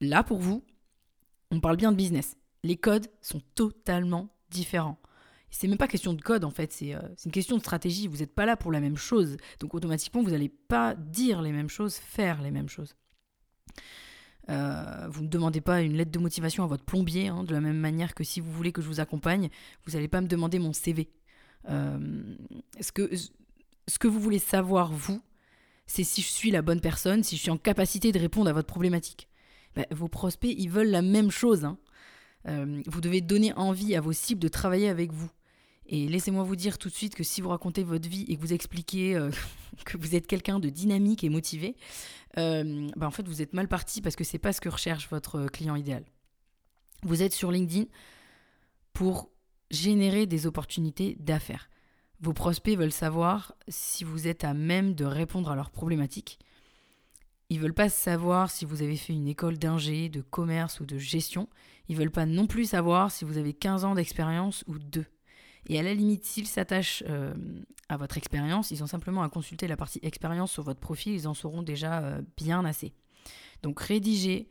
Là, 0.01 0.23
pour 0.23 0.39
vous, 0.39 0.63
on 1.51 1.59
parle 1.59 1.77
bien 1.77 1.91
de 1.91 1.97
business. 1.97 2.37
Les 2.67 2.77
codes 2.77 3.07
sont 3.23 3.41
totalement 3.55 4.29
différents. 4.51 4.99
C'est 5.51 5.69
même 5.69 5.79
pas 5.79 5.87
question 5.87 6.15
de 6.15 6.21
code 6.21 6.45
en 6.45 6.51
fait, 6.51 6.73
c'est 6.73 6.97
une 7.25 7.31
question 7.31 7.57
de 7.57 7.63
stratégie. 7.63 8.09
Vous 8.09 8.19
n'êtes 8.19 8.35
pas 8.35 8.45
là 8.45 8.57
pour 8.57 8.73
la 8.73 8.81
même 8.81 8.97
chose. 8.97 9.37
Donc 9.61 9.73
automatiquement, 9.75 10.21
vous 10.21 10.31
n'allez 10.31 10.49
pas 10.49 10.97
dire 10.97 11.43
les 11.43 11.53
mêmes 11.53 11.69
choses, 11.69 11.95
faire 11.95 12.43
les 12.43 12.51
mêmes 12.51 12.69
choses. 12.69 12.97
vous 14.49 15.23
ne 15.23 15.29
demandez 15.29 15.61
pas 15.61 15.81
une 15.81 15.97
lettre 15.97 16.11
de 16.11 16.19
motivation 16.19 16.65
à 16.65 16.67
votre 16.67 16.85
plombier, 16.85 17.29
hein, 17.29 17.45
de 17.45 17.53
la 17.53 17.61
même 17.61 17.79
manière 17.79 18.15
que 18.17 18.25
si 18.25 18.41
vous 18.41 18.51
voulez 18.51 18.73
que 18.73 18.83
je 18.83 18.89
vous 18.89 18.99
accompagne, 18.99 19.49
vous 19.87 19.93
n'allez 19.93 20.09
pas 20.09 20.21
me 20.21 20.27
demander 20.27 20.59
mon 20.59 20.73
CV. 20.73 21.09
ce, 21.69 22.93
que, 22.93 23.09
ce 23.15 23.99
que 24.01 24.09
vous 24.09 24.21
voulez 24.21 24.41
savoir, 24.41 24.91
vous, 24.91 25.23
c'est 25.87 26.03
si 26.03 26.21
je 26.21 26.29
suis 26.29 26.51
la 26.51 26.63
bonne 26.63 26.81
personne, 26.81 27.23
si 27.23 27.37
je 27.37 27.43
suis 27.43 27.51
en 27.53 27.59
capacité 27.59 28.11
de 28.11 28.19
répondre 28.19 28.51
à 28.51 28.53
votre 28.53 28.67
problématique. 28.67 29.29
Ben, 29.77 29.87
vos 29.93 30.09
prospects, 30.09 30.55
ils 30.59 30.71
veulent 30.71 30.91
la 30.91 31.03
même 31.03 31.31
chose. 31.31 31.65
Hein. 31.65 31.79
Euh, 32.49 32.83
vous 32.87 33.01
devez 33.01 33.21
donner 33.21 33.53
envie 33.55 33.95
à 33.95 34.01
vos 34.01 34.13
cibles 34.13 34.41
de 34.41 34.49
travailler 34.49 34.89
avec 34.89 35.13
vous. 35.13 35.31
Et 35.89 36.09
laissez-moi 36.09 36.43
vous 36.43 36.57
dire 36.57 36.79
tout 36.79 36.89
de 36.89 36.95
suite 36.95 37.15
que 37.15 37.23
si 37.23 37.41
vous 37.41 37.49
racontez 37.49 37.85
votre 37.85 38.09
vie 38.09 38.25
et 38.29 38.37
que 38.37 38.41
vous 38.41 38.53
expliquez 38.53 39.15
euh, 39.15 39.31
que 39.85 39.97
vous 39.97 40.15
êtes 40.15 40.27
quelqu'un 40.27 40.59
de 40.59 40.69
dynamique 40.69 41.25
et 41.25 41.29
motivé, 41.29 41.77
euh, 42.39 42.89
ben, 42.97 43.07
en 43.07 43.11
fait 43.11 43.27
vous 43.27 43.43
êtes 43.43 43.53
mal 43.53 43.69
parti 43.69 44.01
parce 44.01 44.17
que 44.17 44.25
c'est 44.25 44.39
pas 44.39 44.53
ce 44.53 44.61
que 44.61 44.69
recherche 44.69 45.09
votre 45.09 45.47
client 45.47 45.77
idéal. 45.77 46.05
Vous 47.03 47.23
êtes 47.23 47.33
sur 47.33 47.53
LinkedIn 47.53 47.87
pour 48.93 49.31
générer 49.71 50.27
des 50.27 50.47
opportunités 50.47 51.17
d'affaires. 51.21 51.69
Vos 52.21 52.33
prospects 52.33 52.79
veulent 52.79 52.93
savoir 52.93 53.55
si 53.69 54.03
vous 54.03 54.27
êtes 54.27 54.43
à 54.43 54.55
même 54.55 54.95
de 54.95 55.05
répondre 55.05 55.51
à 55.51 55.57
leurs 55.57 55.71
problématiques. 55.71 56.39
Ils 57.49 57.61
veulent 57.61 57.75
pas 57.75 57.89
savoir 57.89 58.51
si 58.51 58.65
vous 58.65 58.83
avez 58.83 58.97
fait 58.97 59.13
une 59.13 59.29
école 59.29 59.59
d'ingé, 59.59 60.09
de 60.09 60.21
commerce 60.21 60.81
ou 60.81 60.87
de 60.87 60.99
gestion. 60.99 61.49
Ils 61.89 61.97
veulent 61.97 62.11
pas 62.11 62.27
non 62.27 62.47
plus 62.47 62.71
savoir 62.71 63.11
si 63.11 63.25
vous 63.25 63.39
avez 63.39 63.53
15 63.53 63.85
ans 63.85 63.95
d'expérience 63.95 64.65
ou 64.67 64.79
deux. 64.79 65.07
Et 65.69 65.79
à 65.79 65.83
la 65.83 65.95
limite, 65.95 66.25
s'ils 66.25 66.47
s'attachent 66.47 67.05
euh, 67.09 67.35
à 67.89 67.97
votre 67.97 68.19
expérience, 68.19 68.71
ils 68.71 68.83
ont 68.83 68.89
simplement 68.89 69.23
à 69.23 69.29
consulter 69.29 69.67
la 69.69 69.77
partie 69.77 70.01
expérience 70.03 70.53
sur 70.53 70.63
votre 70.63 70.81
profil, 70.81 71.15
ils 71.15 71.29
en 71.29 71.35
sauront 71.35 71.63
déjà 71.63 72.03
euh, 72.03 72.23
bien 72.37 72.65
assez. 72.65 72.93
Donc 73.63 73.81
rédigez 73.81 74.49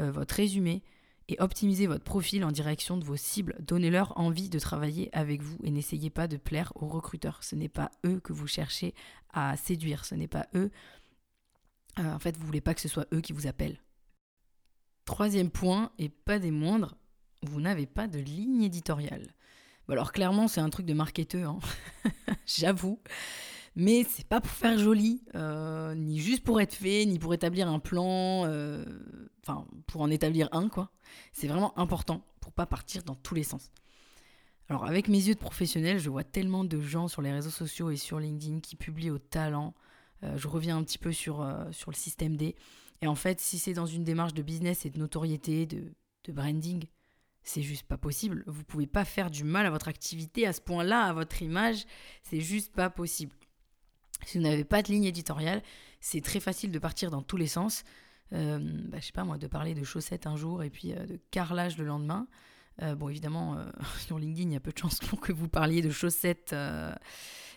euh, 0.00 0.10
votre 0.10 0.34
résumé, 0.34 0.82
et 1.28 1.36
optimisez 1.40 1.86
votre 1.86 2.04
profil 2.04 2.44
en 2.44 2.52
direction 2.52 2.96
de 2.96 3.04
vos 3.04 3.16
cibles. 3.16 3.56
Donnez-leur 3.60 4.16
envie 4.18 4.48
de 4.48 4.58
travailler 4.58 5.10
avec 5.12 5.42
vous 5.42 5.58
et 5.64 5.70
n'essayez 5.70 6.10
pas 6.10 6.28
de 6.28 6.36
plaire 6.36 6.72
aux 6.76 6.86
recruteurs. 6.86 7.42
Ce 7.42 7.56
n'est 7.56 7.68
pas 7.68 7.90
eux 8.04 8.20
que 8.20 8.32
vous 8.32 8.46
cherchez 8.46 8.94
à 9.32 9.56
séduire. 9.56 10.04
Ce 10.04 10.14
n'est 10.14 10.28
pas 10.28 10.46
eux. 10.54 10.70
Euh, 11.98 12.12
en 12.12 12.18
fait, 12.18 12.36
vous 12.36 12.46
voulez 12.46 12.60
pas 12.60 12.74
que 12.74 12.80
ce 12.80 12.88
soit 12.88 13.06
eux 13.12 13.20
qui 13.20 13.32
vous 13.32 13.46
appellent. 13.46 13.80
Troisième 15.04 15.50
point, 15.50 15.92
et 15.98 16.08
pas 16.08 16.38
des 16.38 16.50
moindres, 16.50 16.96
vous 17.42 17.60
n'avez 17.60 17.86
pas 17.86 18.08
de 18.08 18.18
ligne 18.18 18.62
éditoriale. 18.62 19.34
alors 19.88 20.12
clairement, 20.12 20.48
c'est 20.48 20.60
un 20.60 20.70
truc 20.70 20.86
de 20.86 20.94
marketeur, 20.94 21.58
hein. 22.04 22.10
j'avoue. 22.46 23.00
Mais 23.76 24.06
c'est 24.08 24.26
pas 24.26 24.40
pour 24.40 24.52
faire 24.52 24.78
joli, 24.78 25.22
euh, 25.34 25.94
ni 25.94 26.18
juste 26.18 26.42
pour 26.42 26.62
être 26.62 26.74
fait, 26.74 27.04
ni 27.04 27.18
pour 27.18 27.34
établir 27.34 27.68
un 27.68 27.78
plan, 27.78 28.46
euh, 28.46 28.86
enfin 29.42 29.66
pour 29.86 30.00
en 30.00 30.10
établir 30.10 30.48
un 30.52 30.70
quoi. 30.70 30.90
C'est 31.32 31.46
vraiment 31.46 31.78
important 31.78 32.24
pour 32.40 32.52
pas 32.52 32.64
partir 32.64 33.02
dans 33.02 33.14
tous 33.14 33.34
les 33.34 33.42
sens. 33.42 33.70
Alors 34.70 34.86
avec 34.86 35.08
mes 35.08 35.18
yeux 35.18 35.34
de 35.34 35.38
professionnel, 35.38 35.98
je 35.98 36.08
vois 36.08 36.24
tellement 36.24 36.64
de 36.64 36.80
gens 36.80 37.06
sur 37.06 37.20
les 37.20 37.30
réseaux 37.30 37.50
sociaux 37.50 37.90
et 37.90 37.96
sur 37.96 38.18
LinkedIn 38.18 38.60
qui 38.60 38.76
publient 38.76 39.10
au 39.10 39.18
talent. 39.18 39.74
Euh, 40.22 40.36
je 40.36 40.48
reviens 40.48 40.76
un 40.76 40.84
petit 40.84 40.98
peu 40.98 41.12
sur, 41.12 41.46
sur 41.72 41.90
le 41.90 41.96
système 41.96 42.36
D. 42.36 42.54
Et 43.02 43.06
en 43.06 43.14
fait, 43.14 43.40
si 43.40 43.58
c'est 43.58 43.74
dans 43.74 43.86
une 43.86 44.04
démarche 44.04 44.34
de 44.34 44.42
business 44.42 44.86
et 44.86 44.90
de 44.90 44.98
notoriété, 44.98 45.66
de, 45.66 45.92
de 46.24 46.32
branding, 46.32 46.84
c'est 47.42 47.62
juste 47.62 47.86
pas 47.86 47.96
possible. 47.96 48.42
Vous 48.46 48.64
pouvez 48.64 48.86
pas 48.86 49.04
faire 49.04 49.30
du 49.30 49.44
mal 49.44 49.66
à 49.66 49.70
votre 49.70 49.88
activité 49.88 50.46
à 50.46 50.52
ce 50.52 50.60
point-là, 50.60 51.04
à 51.04 51.12
votre 51.12 51.42
image. 51.42 51.84
C'est 52.22 52.40
juste 52.40 52.72
pas 52.72 52.90
possible. 52.90 53.32
Si 54.24 54.38
vous 54.38 54.44
n'avez 54.44 54.64
pas 54.64 54.82
de 54.82 54.88
ligne 54.88 55.04
éditoriale, 55.04 55.62
c'est 56.00 56.22
très 56.22 56.40
facile 56.40 56.72
de 56.72 56.78
partir 56.78 57.10
dans 57.10 57.22
tous 57.22 57.36
les 57.36 57.46
sens. 57.46 57.84
Euh, 58.32 58.58
bah, 58.88 58.98
je 59.00 59.06
sais 59.06 59.12
pas 59.12 59.24
moi, 59.24 59.38
de 59.38 59.46
parler 59.46 59.74
de 59.74 59.84
chaussettes 59.84 60.26
un 60.26 60.36
jour 60.36 60.62
et 60.62 60.70
puis 60.70 60.92
euh, 60.92 61.06
de 61.06 61.18
carrelage 61.30 61.78
le 61.78 61.84
lendemain. 61.84 62.26
Euh, 62.82 62.94
bon, 62.94 63.08
évidemment, 63.08 63.56
euh, 63.56 63.64
sur 64.06 64.18
LinkedIn, 64.18 64.50
il 64.50 64.52
y 64.54 64.56
a 64.56 64.60
peu 64.60 64.72
de 64.72 64.78
chances 64.78 64.98
pour 64.98 65.20
que 65.20 65.32
vous 65.32 65.48
parliez 65.48 65.82
de 65.82 65.90
chaussettes 65.90 66.54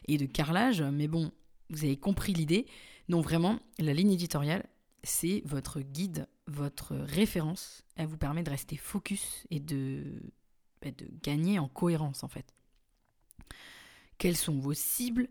et 0.08 0.18
de 0.18 0.26
carrelage, 0.26 0.82
mais 0.82 1.08
bon, 1.08 1.32
vous 1.70 1.84
avez 1.84 1.98
compris 1.98 2.34
l'idée. 2.34 2.66
Non, 3.08 3.22
vraiment, 3.22 3.60
la 3.78 3.94
ligne 3.94 4.12
éditoriale, 4.12 4.66
c'est 5.04 5.42
votre 5.46 5.82
guide, 5.82 6.28
votre 6.48 6.96
référence. 6.96 7.84
Elle 7.96 8.08
vous 8.08 8.18
permet 8.18 8.44
de 8.44 8.50
rester 8.50 8.78
focus 8.78 9.46
et 9.50 9.60
de, 9.60 10.22
bah, 10.82 10.90
gagner 11.24 11.60
en 11.60 11.68
cohérence, 11.68 12.24
en 12.24 12.28
fait. 12.28 12.54
Quelles 14.18 14.38
sont 14.38 14.60
vos 14.60 14.74
cibles 14.74 15.30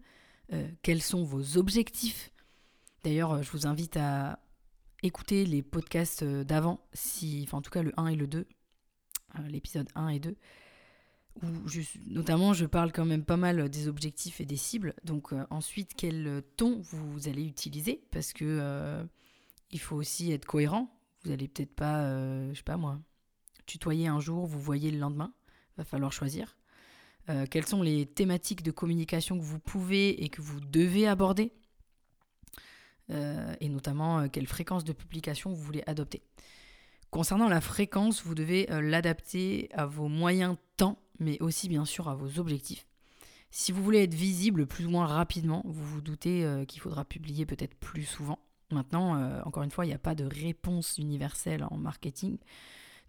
euh, 0.53 0.69
quels 0.83 1.03
sont 1.03 1.25
vos 1.25 1.59
objectifs? 1.59 2.33
D'ailleurs, 3.05 3.33
euh, 3.33 3.43
je 3.43 3.51
vous 3.51 3.67
invite 3.67 3.97
à 3.97 4.39
écouter 5.03 5.45
les 5.45 5.63
podcasts 5.63 6.23
euh, 6.23 6.43
d'avant, 6.43 6.81
si, 6.95 7.47
en 7.53 7.61
tout 7.61 7.71
cas 7.71 7.83
le 7.83 7.93
1 7.99 8.09
et 8.09 8.17
le 8.17 8.27
2, 8.27 8.47
l'épisode 9.49 9.89
1 9.95 10.09
et 10.09 10.21
2, 10.21 10.37
notamment 12.07 12.53
je 12.53 12.67
parle 12.67 12.93
quand 12.93 13.05
même 13.05 13.25
pas 13.25 13.37
mal 13.37 13.69
des 13.69 13.89
objectifs 13.89 14.41
et 14.41 14.45
des 14.45 14.57
cibles. 14.57 14.95
Donc 15.05 15.33
ensuite, 15.51 15.93
quel 15.97 16.43
ton 16.57 16.81
vous 16.81 17.29
allez 17.29 17.45
utiliser, 17.45 18.03
parce 18.11 18.33
que 18.33 19.07
il 19.71 19.81
faut 19.81 19.97
aussi 19.97 20.33
être 20.33 20.47
cohérent. 20.47 20.95
Vous 21.25 21.33
allez 21.33 21.49
peut-être 21.49 21.75
pas, 21.75 22.09
je 22.51 22.55
sais 22.55 22.63
pas 22.63 22.77
moi, 22.77 22.99
tutoyer 23.67 24.09
un 24.09 24.21
jour, 24.21 24.47
vous 24.47 24.61
voyez 24.61 24.91
le 24.91 24.99
lendemain. 24.99 25.33
Va 25.77 25.85
falloir 25.85 26.13
choisir. 26.13 26.57
Euh, 27.31 27.47
quelles 27.49 27.67
sont 27.67 27.83
les 27.83 28.07
thématiques 28.07 28.63
de 28.63 28.71
communication 28.71 29.39
que 29.39 29.45
vous 29.45 29.59
pouvez 29.59 30.25
et 30.25 30.29
que 30.29 30.41
vous 30.41 30.61
devez 30.61 31.07
aborder, 31.07 31.53
euh, 33.11 33.55
et 33.61 33.69
notamment 33.69 34.21
euh, 34.21 34.29
quelle 34.29 34.47
fréquence 34.47 34.85
de 34.85 34.93
publication 34.93 35.53
vous 35.53 35.63
voulez 35.63 35.83
adopter? 35.87 36.23
Concernant 37.11 37.49
la 37.49 37.61
fréquence, 37.61 38.23
vous 38.23 38.35
devez 38.35 38.67
l'adapter 38.69 39.71
à 39.73 39.87
vos 39.87 40.09
moyens 40.09 40.57
temps, 40.77 40.99
mais 41.19 41.41
aussi 41.41 41.69
bien 41.69 41.85
sûr 41.85 42.09
à 42.09 42.15
vos 42.15 42.39
objectifs. 42.39 42.87
Si 43.51 43.73
vous 43.73 43.83
voulez 43.83 44.03
être 44.03 44.15
visible 44.15 44.67
plus 44.67 44.87
ou 44.87 44.91
moins 44.91 45.07
rapidement, 45.07 45.63
vous 45.65 45.85
vous 45.85 46.01
doutez 46.01 46.65
qu'il 46.69 46.83
faudra 46.83 47.05
publier 47.05 47.47
peut-être 47.47 47.75
plus 47.77 48.05
souvent. 48.05 48.39
Maintenant, 48.71 49.41
encore 49.45 49.63
une 49.63 49.71
fois, 49.71 49.87
il 49.87 49.89
n'y 49.89 49.95
a 49.95 49.99
pas 49.99 50.15
de 50.15 50.25
réponse 50.25 50.99
universelle 50.99 51.65
en 51.71 51.79
marketing. 51.79 52.37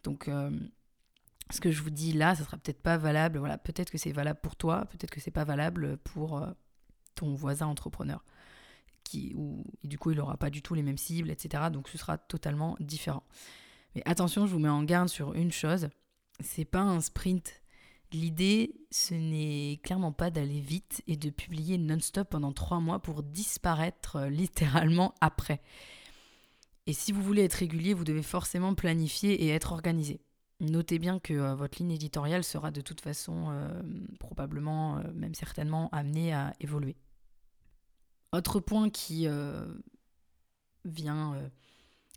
Donc, 0.04 0.30
ce 1.51 1.60
que 1.62 1.72
je 1.72 1.82
vous 1.82 1.89
dis 1.89 2.13
là, 2.13 2.36
ça 2.36 2.44
sera 2.44 2.58
peut-être 2.58 2.82
pas 2.82 2.98
valable. 2.98 3.39
Voilà, 3.39 3.58
peut-être 3.58 3.89
que 3.89 3.98
c'est 3.98 4.12
valable 4.12 4.39
pour 4.42 4.56
toi, 4.56 4.86
peut-être 4.86 5.10
que 5.10 5.20
c'est 5.20 5.32
pas 5.32 5.44
valable 5.44 5.98
pour 5.98 6.38
euh, 6.38 6.51
ton 7.16 7.34
voisin 7.34 7.68
entrepreneur, 7.68 8.24
qui 9.04 9.34
ou 9.36 9.63
du 9.84 9.98
coup 9.98 10.12
il 10.12 10.18
n'aura 10.18 10.38
pas 10.38 10.50
du 10.50 10.62
tout 10.62 10.75
les 10.75 10.84
mêmes 10.84 10.98
cibles, 10.98 11.32
etc. 11.32 11.63
Donc 11.72 11.89
ce 11.89 11.98
sera 11.98 12.18
totalement 12.18 12.75
différent. 12.80 13.24
Mais 13.96 14.04
attention, 14.06 14.46
je 14.46 14.54
vous 14.54 14.60
mets 14.60 14.70
en 14.70 14.84
garde 14.84 15.10
sur 15.10 15.34
une 15.34 15.51
chose, 15.51 15.89
c'est 16.39 16.66
pas 16.66 16.82
un 16.82 17.01
sprint. 17.01 17.59
L'idée, 18.12 18.74
ce 18.89 19.13
n'est 19.13 19.80
clairement 19.84 20.12
pas 20.12 20.32
d'aller 20.32 20.62
vite 20.62 21.04
et 21.06 21.16
de 21.16 21.30
publier 21.30 21.78
non-stop 21.78 22.30
pendant 22.30 22.51
trois 22.51 22.80
mois 22.80 23.00
pour 23.00 23.22
disparaître 23.22 24.16
euh, 24.16 24.30
littéralement 24.30 25.13
après. 25.22 25.62
Et 26.88 26.94
si 26.94 27.12
vous 27.12 27.22
voulez 27.22 27.44
être 27.44 27.54
régulier, 27.54 27.94
vous 27.94 28.04
devez 28.04 28.24
forcément 28.24 28.74
planifier 28.74 29.44
et 29.44 29.50
être 29.50 29.74
organisé. 29.74 30.22
Notez 30.60 30.98
bien 30.98 31.20
que 31.20 31.36
euh, 31.36 31.54
votre 31.54 31.78
ligne 31.78 31.92
éditoriale 31.92 32.44
sera 32.44 32.72
de 32.72 32.82
toute 32.82 33.00
façon 33.00 33.51
euh, 33.51 33.82
probablement, 34.20 35.04
même 35.13 35.36
certainement, 35.36 35.89
amenée 35.92 36.34
à 36.34 36.56
évoluer. 36.60 36.96
Autre 38.32 38.60
point 38.60 38.89
qui 38.89 39.28
vient 40.86 41.50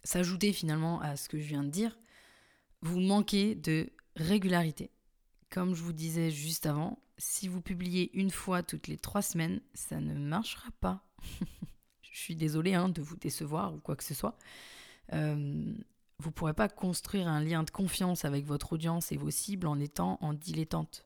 s'ajouter 0.05 0.53
finalement 0.53 1.01
à 1.01 1.17
ce 1.17 1.27
que 1.31 1.39
je 1.39 1.45
viens 1.45 1.65
de 1.65 1.71
dire, 1.71 1.99
vous 2.83 3.01
manquez 3.01 3.55
de 3.55 3.91
régularité. 4.17 4.91
Comme 5.53 5.75
je 5.75 5.83
vous 5.83 5.93
disais 5.93 6.31
juste 6.31 6.67
avant, 6.67 6.99
si 7.19 7.47
vous 7.47 7.61
publiez 7.61 8.11
une 8.19 8.31
fois 8.31 8.63
toutes 8.63 8.89
les 8.89 8.97
trois 8.97 9.23
semaines, 9.23 9.61
ça 9.75 10.01
ne 10.01 10.15
marchera 10.15 10.71
pas. 10.81 11.05
je 12.03 12.19
suis 12.19 12.35
désolée 12.35 12.75
hein, 12.75 12.89
de 12.89 13.03
vous 13.03 13.17
décevoir 13.17 13.75
ou 13.75 13.79
quoi 13.79 13.95
que 13.95 14.05
ce 14.05 14.15
soit 14.15 14.37
vous 16.23 16.29
ne 16.29 16.35
pourrez 16.35 16.55
pas 16.55 16.69
construire 16.69 17.27
un 17.27 17.43
lien 17.43 17.65
de 17.65 17.71
confiance 17.71 18.25
avec 18.25 18.47
votre 18.47 18.75
audience 18.75 19.11
et 19.13 19.17
vos 19.17 19.31
cibles 19.31 19.67
en 19.67 19.81
étant 19.81 20.19
en 20.21 20.33
dilettante. 20.33 21.05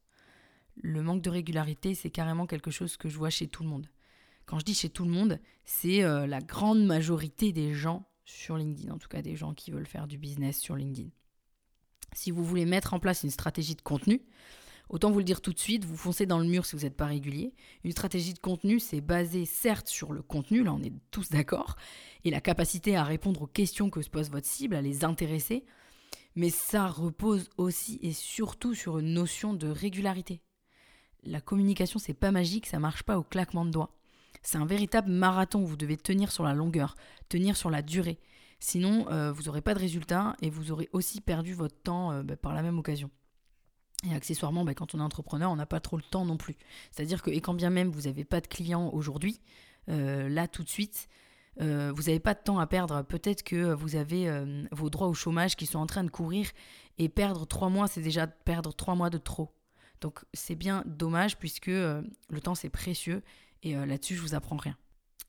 Le 0.77 1.03
manque 1.03 1.23
de 1.23 1.31
régularité, 1.31 1.95
c'est 1.95 2.11
carrément 2.11 2.47
quelque 2.47 2.71
chose 2.71 2.99
que 2.99 3.09
je 3.09 3.17
vois 3.17 3.31
chez 3.31 3.49
tout 3.49 3.63
le 3.63 3.71
monde. 3.71 3.89
Quand 4.45 4.59
je 4.59 4.65
dis 4.65 4.75
chez 4.75 4.91
tout 4.91 5.05
le 5.05 5.11
monde, 5.11 5.41
c'est 5.65 6.05
euh, 6.05 6.27
la 6.27 6.41
grande 6.41 6.85
majorité 6.85 7.53
des 7.53 7.73
gens 7.73 8.07
sur 8.27 8.59
LinkedIn, 8.59 8.93
en 8.93 8.99
tout 8.99 9.09
cas 9.09 9.23
des 9.23 9.37
gens 9.37 9.55
qui 9.55 9.71
veulent 9.71 9.87
faire 9.87 10.07
du 10.07 10.19
business 10.19 10.61
sur 10.61 10.77
LinkedIn. 10.77 11.09
Si 12.13 12.31
vous 12.31 12.45
voulez 12.45 12.65
mettre 12.65 12.95
en 12.95 12.99
place 12.99 13.23
une 13.23 13.31
stratégie 13.31 13.75
de 13.75 13.83
contenu, 13.83 14.23
Autant 14.89 15.11
vous 15.11 15.19
le 15.19 15.25
dire 15.25 15.41
tout 15.41 15.53
de 15.53 15.59
suite, 15.59 15.85
vous 15.85 15.97
foncez 15.97 16.27
dans 16.27 16.39
le 16.39 16.47
mur 16.47 16.65
si 16.65 16.77
vous 16.77 16.83
n'êtes 16.83 16.97
pas 16.97 17.07
régulier. 17.07 17.55
Une 17.83 17.91
stratégie 17.91 18.35
de 18.35 18.39
contenu, 18.39 18.79
c'est 18.79 19.01
basé 19.01 19.45
certes 19.45 19.89
sur 19.89 20.13
le 20.13 20.23
contenu, 20.23 20.63
là 20.63 20.73
on 20.73 20.83
est 20.83 20.93
tous 21.11 21.29
d'accord, 21.29 21.77
et 22.25 22.31
la 22.31 22.41
capacité 22.41 22.95
à 22.97 23.03
répondre 23.03 23.43
aux 23.43 23.49
questions 23.49 23.91
que 23.91 24.01
se 24.01 24.11
pose 24.11 24.31
votre 24.31 24.47
cible, 24.47 24.77
à 24.77 24.83
les 24.83 25.05
intéresser, 25.05 25.65
mais 26.37 26.51
ça 26.51 26.87
repose 26.87 27.51
aussi 27.57 27.99
et 28.03 28.13
surtout 28.13 28.75
sur 28.75 28.99
une 28.99 29.13
notion 29.13 29.55
de 29.55 29.67
régularité. 29.67 30.41
La 31.25 31.41
communication, 31.41 31.99
c'est 31.99 32.15
pas 32.15 32.31
magique, 32.31 32.67
ça 32.67 32.79
marche 32.79 33.03
pas 33.03 33.19
au 33.19 33.25
claquement 33.25 33.65
de 33.65 33.71
doigts. 33.71 33.99
C'est 34.43 34.59
un 34.59 34.67
véritable 34.67 35.11
marathon, 35.11 35.65
vous 35.65 35.77
devez 35.77 35.97
tenir 35.97 36.31
sur 36.31 36.45
la 36.45 36.55
longueur, 36.55 36.95
tenir 37.29 37.57
sur 37.57 37.71
la 37.71 37.83
durée. 37.83 38.21
Sinon, 38.59 39.07
euh, 39.11 39.33
vous 39.33 39.45
n'aurez 39.45 39.61
pas 39.61 39.75
de 39.75 39.79
résultat 39.79 40.35
et 40.41 40.51
vous 40.51 40.73
aurez 40.73 40.89
aussi 40.93 41.21
perdu 41.21 41.55
votre 41.55 41.81
temps 41.83 42.13
euh, 42.13 42.23
bah, 42.23 42.37
par 42.37 42.55
la 42.55 42.63
même 42.63 42.79
occasion. 42.79 43.11
Et 44.09 44.15
accessoirement, 44.15 44.65
bah, 44.65 44.75
quand 44.75 44.95
on 44.95 44.99
est 44.99 45.03
entrepreneur, 45.03 45.51
on 45.51 45.57
n'a 45.57 45.67
pas 45.67 45.81
trop 45.81 45.97
le 45.97 46.03
temps 46.03 46.25
non 46.25 46.37
plus. 46.37 46.57
C'est-à-dire 46.91 47.23
que, 47.23 47.31
et 47.31 47.41
quand 47.41 47.55
bien 47.55 47.71
même 47.71 47.91
vous 47.91 48.03
n'avez 48.03 48.25
pas 48.25 48.41
de 48.41 48.47
clients 48.47 48.91
aujourd'hui, 48.93 49.41
euh, 49.89 50.29
là 50.29 50.49
tout 50.49 50.63
de 50.63 50.69
suite, 50.69 51.09
vous 51.59 51.65
n'avez 51.65 52.21
pas 52.21 52.35
de 52.35 52.41
temps 52.41 52.59
à 52.59 52.67
perdre. 52.67 53.03
Peut-être 53.03 53.43
que 53.43 53.73
vous 53.73 53.97
avez 53.97 54.31
vos 54.73 54.91
droits 54.91 55.09
au 55.09 55.15
chômage 55.15 55.57
qui 55.57 55.65
sont 55.65 55.79
en 55.79 55.87
train 55.87 56.05
de 56.05 56.11
courir 56.11 56.51
et 56.99 57.09
perdre 57.09 57.47
trois 57.47 57.71
mois, 57.71 57.89
c'est 57.89 58.03
déjà 58.03 58.27
perdre 58.27 58.75
trois 58.75 58.95
mois 58.95 59.09
de 59.09 59.17
trop. 59.17 59.55
Donc 60.03 60.23
c'est 60.35 60.55
bien 60.55 60.83
dommage 60.85 61.39
puisque 61.39 61.69
le 61.69 62.05
temps 62.43 62.55
c'est 62.55 62.69
précieux 62.69 63.23
et 63.63 63.75
là-dessus 63.75 64.17
je 64.17 64.21
vous 64.21 64.35
apprends 64.35 64.59
rien. 64.59 64.77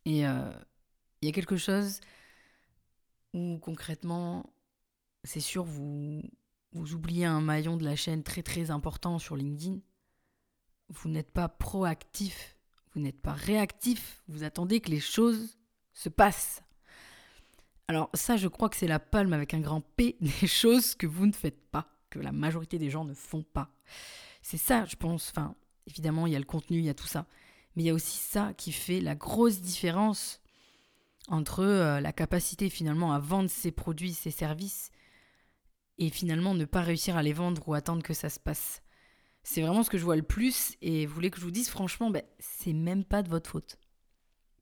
Et 0.04 0.24
il 0.24 1.26
y 1.26 1.30
a 1.30 1.32
quelque 1.32 1.56
chose 1.56 2.02
concrètement, 3.62 4.54
c'est 5.24 5.40
sûr, 5.40 5.64
vous, 5.64 6.22
vous 6.72 6.94
oubliez 6.94 7.26
un 7.26 7.42
maillon 7.42 7.78
de 7.78 7.86
la 7.86 7.96
chaîne 7.96 8.24
très 8.24 8.44
très 8.44 8.72
important 8.72 9.20
sur 9.20 9.36
LinkedIn. 9.36 9.80
Vous 10.90 11.10
n'êtes 11.10 11.32
pas 11.32 11.50
proactif, 11.50 12.58
vous 12.94 13.02
n'êtes 13.02 13.22
pas 13.22 13.34
réactif, 13.34 14.24
vous 14.28 14.44
attendez 14.44 14.80
que 14.80 14.90
les 14.90 15.00
choses 15.00 15.58
se 15.94 16.10
passent. 16.10 16.64
Alors 17.88 18.10
ça, 18.14 18.38
je 18.38 18.48
crois 18.48 18.70
que 18.70 18.76
c'est 18.76 18.88
la 18.88 19.00
palme 19.00 19.34
avec 19.34 19.54
un 19.54 19.60
grand 19.60 19.82
P 19.82 20.18
des 20.22 20.48
choses 20.48 20.96
que 20.96 21.08
vous 21.08 21.26
ne 21.26 21.34
faites 21.34 21.70
pas, 21.72 21.88
que 22.10 22.20
la 22.20 22.32
majorité 22.32 22.78
des 22.78 22.90
gens 22.90 23.06
ne 23.06 23.14
font 23.14 23.44
pas. 23.44 23.70
C'est 24.42 24.58
ça, 24.58 24.86
je 24.86 24.96
pense. 24.96 25.32
Enfin, 25.32 25.56
évidemment, 25.88 26.28
il 26.28 26.34
y 26.34 26.36
a 26.36 26.40
le 26.40 26.46
contenu, 26.46 26.80
il 26.80 26.86
y 26.86 26.90
a 26.90 26.94
tout 26.94 27.08
ça. 27.08 27.26
Mais 27.76 27.84
il 27.84 27.86
y 27.86 27.90
a 27.90 27.94
aussi 27.94 28.18
ça 28.18 28.54
qui 28.54 28.72
fait 28.72 29.02
la 29.02 29.16
grosse 29.16 29.62
différence 29.62 30.42
entre 31.28 31.64
euh, 31.64 32.00
la 32.00 32.14
capacité 32.14 32.70
finalement 32.70 33.14
à 33.14 33.20
vendre 33.20 33.50
ses 33.50 33.72
produits, 33.72 34.14
ses 34.14 34.32
services, 34.32 34.92
et 35.98 36.10
finalement 36.10 36.54
ne 36.54 36.66
pas 36.66 36.82
réussir 36.82 37.18
à 37.18 37.24
les 37.24 37.34
vendre 37.34 37.68
ou 37.68 37.74
attendre 37.74 38.04
que 38.04 38.14
ça 38.14 38.30
se 38.30 38.40
passe. 38.40 38.82
C'est 39.44 39.62
vraiment 39.62 39.84
ce 39.84 39.90
que 39.90 39.98
je 39.98 40.04
vois 40.04 40.16
le 40.16 40.24
plus, 40.24 40.76
et 40.82 41.06
vous 41.06 41.14
voulez 41.14 41.32
que 41.32 41.40
je 41.40 41.46
vous 41.46 41.52
dise 41.52 41.70
franchement, 41.70 42.12
ben, 42.12 42.24
c'est 42.40 42.74
même 42.74 43.04
pas 43.04 43.24
de 43.24 43.30
votre 43.30 43.50
faute. 43.50 43.78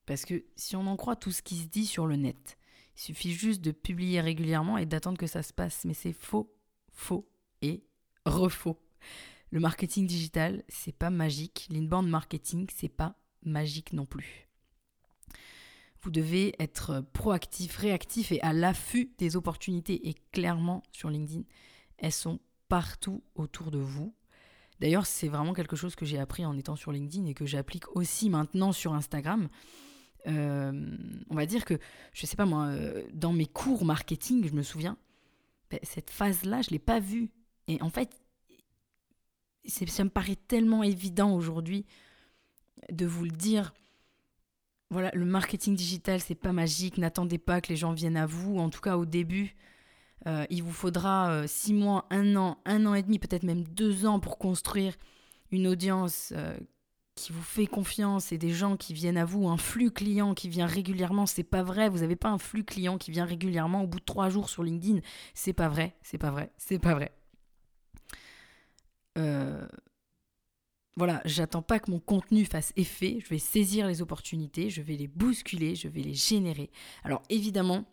Parce 0.06 0.24
que 0.24 0.44
si 0.54 0.76
on 0.76 0.86
en 0.86 0.96
croit 0.96 1.16
tout 1.16 1.32
ce 1.32 1.42
qui 1.42 1.56
se 1.56 1.66
dit 1.66 1.86
sur 1.86 2.06
le 2.06 2.16
net, 2.16 2.56
il 2.96 3.00
suffit 3.00 3.32
juste 3.32 3.60
de 3.60 3.72
publier 3.72 4.20
régulièrement 4.20 4.78
et 4.78 4.86
d'attendre 4.86 5.18
que 5.18 5.26
ça 5.26 5.42
se 5.42 5.52
passe. 5.52 5.84
Mais 5.84 5.94
c'est 5.94 6.12
faux, 6.12 6.54
faux 6.92 7.28
et 7.60 7.84
refaux. 8.24 8.80
Le 9.50 9.60
marketing 9.60 10.06
digital, 10.06 10.62
c'est 10.68 10.96
pas 10.96 11.10
magique. 11.10 11.66
L'inbound 11.70 12.08
marketing, 12.08 12.66
c'est 12.74 12.88
pas 12.88 13.16
magique 13.42 13.92
non 13.92 14.06
plus. 14.06 14.45
Vous 16.06 16.12
devez 16.12 16.54
être 16.60 17.00
proactif, 17.12 17.78
réactif 17.78 18.30
et 18.30 18.40
à 18.42 18.52
l'affût 18.52 19.10
des 19.18 19.34
opportunités. 19.34 20.08
Et 20.08 20.14
clairement, 20.30 20.84
sur 20.92 21.10
LinkedIn, 21.10 21.42
elles 21.98 22.12
sont 22.12 22.38
partout 22.68 23.24
autour 23.34 23.72
de 23.72 23.78
vous. 23.78 24.14
D'ailleurs, 24.78 25.04
c'est 25.04 25.26
vraiment 25.26 25.52
quelque 25.52 25.74
chose 25.74 25.96
que 25.96 26.06
j'ai 26.06 26.20
appris 26.20 26.46
en 26.46 26.56
étant 26.56 26.76
sur 26.76 26.92
LinkedIn 26.92 27.26
et 27.26 27.34
que 27.34 27.44
j'applique 27.44 27.96
aussi 27.96 28.30
maintenant 28.30 28.70
sur 28.70 28.94
Instagram. 28.94 29.48
Euh, 30.28 30.96
on 31.28 31.34
va 31.34 31.44
dire 31.44 31.64
que, 31.64 31.74
je 32.12 32.24
sais 32.24 32.36
pas 32.36 32.46
moi, 32.46 32.66
euh, 32.66 33.02
dans 33.12 33.32
mes 33.32 33.46
cours 33.46 33.84
marketing, 33.84 34.46
je 34.46 34.54
me 34.54 34.62
souviens, 34.62 34.96
ben, 35.72 35.80
cette 35.82 36.10
phase-là, 36.10 36.62
je 36.62 36.68
ne 36.68 36.74
l'ai 36.74 36.78
pas 36.78 37.00
vue. 37.00 37.32
Et 37.66 37.82
en 37.82 37.90
fait, 37.90 38.22
ça 39.66 40.04
me 40.04 40.10
paraît 40.10 40.38
tellement 40.46 40.84
évident 40.84 41.34
aujourd'hui 41.34 41.84
de 42.92 43.06
vous 43.06 43.24
le 43.24 43.32
dire 43.32 43.74
voilà, 44.90 45.10
le 45.14 45.24
marketing 45.24 45.74
digital, 45.74 46.20
c'est 46.20 46.34
pas 46.34 46.52
magique. 46.52 46.98
N'attendez 46.98 47.38
pas 47.38 47.60
que 47.60 47.68
les 47.68 47.76
gens 47.76 47.92
viennent 47.92 48.16
à 48.16 48.26
vous. 48.26 48.58
En 48.58 48.70
tout 48.70 48.80
cas, 48.80 48.96
au 48.96 49.04
début, 49.04 49.56
euh, 50.26 50.46
il 50.50 50.62
vous 50.62 50.72
faudra 50.72 51.30
euh, 51.30 51.44
six 51.46 51.74
mois, 51.74 52.06
un 52.10 52.36
an, 52.36 52.58
un 52.64 52.86
an 52.86 52.94
et 52.94 53.02
demi, 53.02 53.18
peut-être 53.18 53.42
même 53.42 53.64
deux 53.64 54.06
ans 54.06 54.20
pour 54.20 54.38
construire 54.38 54.94
une 55.50 55.66
audience 55.66 56.32
euh, 56.36 56.56
qui 57.16 57.32
vous 57.32 57.42
fait 57.42 57.66
confiance 57.66 58.30
et 58.30 58.38
des 58.38 58.50
gens 58.52 58.76
qui 58.76 58.92
viennent 58.92 59.16
à 59.16 59.24
vous, 59.24 59.48
un 59.48 59.56
flux 59.56 59.90
client 59.90 60.34
qui 60.34 60.48
vient 60.48 60.66
régulièrement. 60.66 61.26
C'est 61.26 61.44
pas 61.44 61.62
vrai. 61.62 61.88
Vous 61.88 61.98
n'avez 61.98 62.16
pas 62.16 62.28
un 62.28 62.38
flux 62.38 62.64
client 62.64 62.96
qui 62.98 63.10
vient 63.10 63.24
régulièrement 63.24 63.82
au 63.82 63.86
bout 63.86 63.98
de 64.00 64.04
trois 64.04 64.28
jours 64.28 64.48
sur 64.48 64.62
LinkedIn. 64.62 65.00
C'est 65.34 65.52
pas 65.52 65.68
vrai. 65.68 65.96
C'est 66.02 66.18
pas 66.18 66.30
vrai. 66.30 66.52
C'est 66.58 66.78
pas 66.78 66.94
vrai. 66.94 67.12
Voilà, 70.96 71.20
j'attends 71.26 71.60
pas 71.60 71.78
que 71.78 71.90
mon 71.90 72.00
contenu 72.00 72.46
fasse 72.46 72.72
effet, 72.76 73.18
je 73.22 73.28
vais 73.28 73.38
saisir 73.38 73.86
les 73.86 74.00
opportunités, 74.00 74.70
je 74.70 74.80
vais 74.80 74.96
les 74.96 75.08
bousculer, 75.08 75.74
je 75.74 75.88
vais 75.88 76.00
les 76.00 76.14
générer. 76.14 76.70
Alors 77.04 77.22
évidemment, 77.28 77.84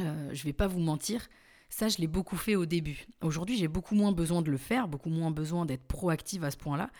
euh, 0.00 0.28
je 0.32 0.42
vais 0.42 0.52
pas 0.52 0.66
vous 0.66 0.80
mentir, 0.80 1.28
ça 1.68 1.88
je 1.88 1.98
l'ai 1.98 2.08
beaucoup 2.08 2.36
fait 2.36 2.56
au 2.56 2.66
début. 2.66 3.06
Aujourd'hui 3.20 3.56
j'ai 3.56 3.68
beaucoup 3.68 3.94
moins 3.94 4.10
besoin 4.10 4.42
de 4.42 4.50
le 4.50 4.56
faire, 4.56 4.88
beaucoup 4.88 5.08
moins 5.08 5.30
besoin 5.30 5.66
d'être 5.66 5.84
proactive 5.84 6.42
à 6.42 6.50
ce 6.50 6.56
point-là, 6.56 6.90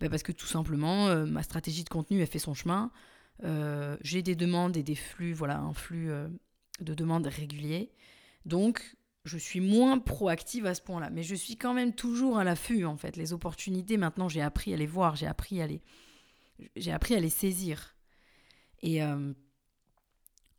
bah, 0.00 0.08
parce 0.08 0.24
que 0.24 0.32
tout 0.32 0.46
simplement 0.46 1.06
euh, 1.06 1.24
ma 1.24 1.44
stratégie 1.44 1.84
de 1.84 1.88
contenu 1.88 2.20
a 2.22 2.26
fait 2.26 2.40
son 2.40 2.54
chemin. 2.54 2.90
Euh, 3.44 3.96
j'ai 4.00 4.22
des 4.22 4.34
demandes 4.34 4.76
et 4.76 4.82
des 4.82 4.96
flux, 4.96 5.34
voilà, 5.34 5.60
un 5.60 5.72
flux 5.72 6.10
de 6.80 6.94
demandes 6.94 7.28
réguliers. 7.28 7.92
Donc 8.44 8.96
je 9.24 9.38
suis 9.38 9.60
moins 9.60 9.98
proactive 9.98 10.66
à 10.66 10.74
ce 10.74 10.82
point-là. 10.82 11.10
Mais 11.10 11.22
je 11.22 11.34
suis 11.34 11.56
quand 11.56 11.74
même 11.74 11.94
toujours 11.94 12.38
à 12.38 12.44
l'affût, 12.44 12.84
en 12.84 12.96
fait. 12.96 13.16
Les 13.16 13.32
opportunités, 13.32 13.96
maintenant, 13.96 14.28
j'ai 14.28 14.42
appris 14.42 14.72
à 14.72 14.76
les 14.76 14.86
voir, 14.86 15.16
j'ai 15.16 15.26
appris 15.26 15.60
à 15.60 15.66
les, 15.66 15.80
j'ai 16.76 16.92
appris 16.92 17.14
à 17.14 17.20
les 17.20 17.30
saisir. 17.30 17.94
Et 18.82 19.02
euh, 19.02 19.32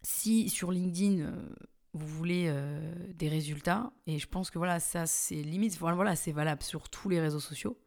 si 0.02 0.50
sur 0.50 0.72
LinkedIn, 0.72 1.22
euh, 1.22 1.50
vous 1.94 2.08
voulez 2.08 2.46
euh, 2.48 2.94
des 3.14 3.30
résultats, 3.30 3.92
et 4.08 4.20
je 4.20 4.28
pense 4.28 4.52
que 4.52 4.58
voilà, 4.58 4.80
ça, 4.80 5.06
c'est 5.06 5.42
limite, 5.42 5.78
voilà, 5.78 6.16
c'est 6.16 6.32
valable 6.32 6.64
sur 6.64 6.90
tous 6.90 7.10
les 7.10 7.20
réseaux 7.20 7.40
sociaux, 7.40 7.80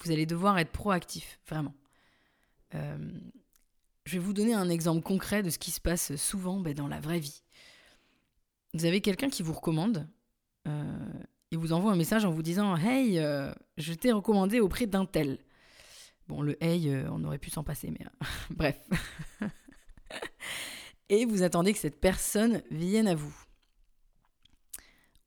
vous 0.00 0.10
allez 0.10 0.26
devoir 0.26 0.58
être 0.58 0.72
proactif, 0.72 1.38
vraiment. 1.46 1.74
je 2.72 4.12
vais 4.12 4.18
vous 4.18 4.32
donner 4.32 4.54
un 4.54 4.70
exemple 4.70 5.02
concret 5.02 5.42
de 5.42 5.50
ce 5.50 5.58
qui 5.58 5.70
se 5.70 5.80
passe 5.80 6.16
souvent 6.16 6.60
ben, 6.60 6.72
dans 6.72 6.88
la 6.88 6.98
vraie 6.98 7.18
vie 7.20 7.42
vous 8.74 8.84
avez 8.84 9.00
quelqu'un 9.00 9.28
qui 9.28 9.42
vous 9.42 9.52
recommande 9.52 10.08
euh, 10.66 11.12
et 11.50 11.56
vous 11.56 11.72
envoie 11.72 11.92
un 11.92 11.96
message 11.96 12.24
en 12.24 12.30
vous 12.30 12.42
disant 12.42 12.76
Hey, 12.76 13.18
euh, 13.18 13.52
je 13.76 13.92
t'ai 13.92 14.12
recommandé 14.12 14.60
auprès 14.60 14.86
d'un 14.86 15.04
tel. 15.04 15.38
Bon, 16.28 16.40
le 16.40 16.62
hey, 16.62 16.88
euh, 16.88 17.08
on 17.10 17.24
aurait 17.24 17.38
pu 17.38 17.50
s'en 17.50 17.64
passer, 17.64 17.90
mais 17.90 18.06
bref. 18.50 18.80
et 21.08 21.26
vous 21.26 21.42
attendez 21.42 21.72
que 21.72 21.78
cette 21.78 22.00
personne 22.00 22.62
vienne 22.70 23.08
à 23.08 23.14
vous. 23.14 23.34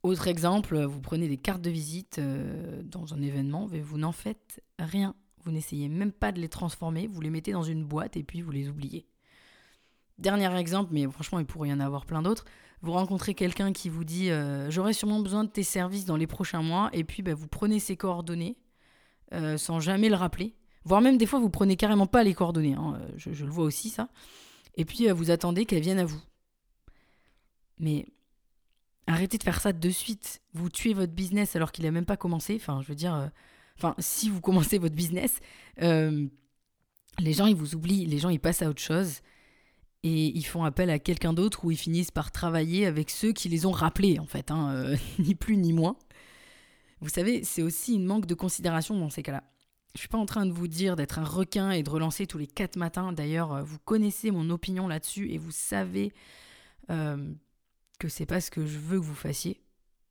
Autre 0.02 0.28
exemple, 0.28 0.84
vous 0.84 1.02
prenez 1.02 1.28
des 1.28 1.38
cartes 1.38 1.64
de 1.64 1.72
visite 1.72 2.20
dans 2.20 3.16
un 3.16 3.22
événement, 3.24 3.68
mais 3.72 3.80
vous 3.80 3.98
n'en 3.98 4.12
faites 4.12 4.62
rien. 4.78 5.16
Vous 5.44 5.52
n'essayez 5.52 5.90
même 5.90 6.12
pas 6.12 6.32
de 6.32 6.40
les 6.40 6.50
transformer, 6.50 7.08
vous 7.08 7.22
les 7.22 7.32
mettez 7.32 7.54
dans 7.54 7.64
une 7.64 7.84
boîte 7.84 8.16
et 8.16 8.24
puis 8.24 8.42
vous 8.42 8.52
les 8.52 8.70
oubliez. 8.70 9.08
Dernier 10.18 10.54
exemple, 10.58 10.92
mais 10.94 11.06
franchement, 11.08 11.40
il 11.40 11.46
pourrait 11.46 11.70
y 11.70 11.74
en 11.74 11.80
avoir 11.80 12.06
plein 12.06 12.22
d'autres 12.22 12.46
vous 12.86 12.92
rencontrez 12.92 13.34
quelqu'un 13.34 13.74
qui 13.74 13.90
vous 13.90 14.04
dit 14.04 14.30
euh, 14.30 14.70
j'aurai 14.70 14.94
sûrement 14.94 15.20
besoin 15.20 15.44
de 15.44 15.50
tes 15.50 15.64
services 15.64 16.06
dans 16.06 16.18
les 16.18 16.28
prochains 16.28 16.62
mois, 16.62 16.90
et 16.94 17.04
puis 17.04 17.24
bah, 17.24 17.34
vous 17.34 17.48
prenez 17.48 17.80
ses 17.80 17.98
coordonnées 17.98 18.58
euh, 19.34 19.58
sans 19.58 19.80
jamais 19.80 20.08
le 20.08 20.16
rappeler. 20.16 20.54
Voire 20.84 21.02
même 21.02 21.18
des 21.18 21.26
fois, 21.26 21.40
vous 21.40 21.50
prenez 21.50 21.78
carrément 21.78 22.06
pas 22.06 22.24
les 22.24 22.36
coordonnées. 22.36 22.76
Hein, 22.76 23.00
euh, 23.02 23.10
je, 23.18 23.44
le 23.44 23.52
vois 23.52 23.66
aussi, 23.66 23.90
ça. 23.90 24.10
Et 24.76 24.86
puis 24.86 25.10
vous 25.10 25.32
attendez 25.32 25.66
qu'elle 25.66 25.82
vienne 25.82 25.98
à 25.98 26.06
vous. 26.06 26.22
Mais 27.80 28.06
arrêtez 29.08 29.38
de 29.40 29.44
faire 29.44 29.60
ça 29.60 29.74
de 29.74 29.90
suite. 29.90 30.42
Vous 30.54 30.70
tuez 30.70 30.94
votre 30.94 31.14
business 31.14 31.56
alors 31.56 31.72
qu'il 31.72 31.86
n'a 31.86 31.92
même 31.92 32.06
pas 32.06 32.18
commencé. 32.18 32.56
Enfin, 32.56 32.82
je 32.84 32.88
veux 32.90 32.96
dire, 32.96 33.32
enfin, 33.78 33.96
si 34.00 34.30
vous 34.30 34.42
commencez 34.42 34.78
votre 34.78 34.96
business, 34.96 35.40
les 35.78 37.34
gens 37.34 37.48
ils 37.48 37.56
vous 37.56 37.74
oublient, 37.74 38.06
les 38.06 38.20
gens 38.20 38.30
ils 38.30 38.40
passent 38.40 38.62
à 38.62 38.70
autre 38.70 38.82
chose 38.82 39.22
et 40.06 40.38
ils 40.38 40.46
font 40.46 40.64
appel 40.64 40.92
à 40.92 41.00
quelqu'un 41.00 41.34
d'autre 41.34 41.66
où 41.66 41.72
ils 41.72 41.78
finissent 41.78 42.12
par 42.12 42.32
travailler 42.32 42.86
avec 42.86 43.10
ceux 43.10 43.34
qui 43.34 43.50
les 43.50 43.66
ont 43.66 43.72
rappelés, 43.72 44.20
en 44.20 44.28
fait, 44.28 44.52
hein, 44.52 44.70
euh, 44.72 44.98
ni 45.20 45.34
plus 45.34 45.58
ni 45.58 45.74
moins. 45.74 45.98
Vous 47.02 47.10
savez, 47.10 47.44
c'est 47.44 47.64
aussi 47.64 47.96
une 47.96 48.06
manque 48.06 48.28
de 48.28 48.36
considération 48.36 48.96
dans 49.00 49.10
ces 49.10 49.24
cas-là. 49.24 49.44
Je 49.96 50.02
suis 50.02 50.08
pas 50.08 50.20
en 50.20 50.28
train 50.28 50.46
de 50.46 50.52
vous 50.52 50.68
dire 50.68 50.96
d'être 50.96 51.18
un 51.18 51.24
requin 51.24 51.72
et 51.72 51.82
de 51.82 51.90
relancer 51.90 52.28
tous 52.28 52.38
les 52.38 52.46
quatre 52.46 52.76
matins. 52.76 53.14
D'ailleurs, 53.14 53.52
euh, 53.52 53.64
vous 53.64 53.80
connaissez 53.80 54.30
mon 54.30 54.52
opinion 54.52 54.88
là-dessus 54.88 55.32
et 55.32 55.40
vous 55.40 55.50
savez 55.50 56.14
euh, 56.92 57.34
que 57.98 58.08
c'est 58.08 58.28
pas 58.28 58.42
ce 58.42 58.52
que 58.52 58.64
je 58.64 58.78
veux 58.78 59.00
que 59.00 59.06
vous 59.06 59.16
fassiez. 59.16 59.60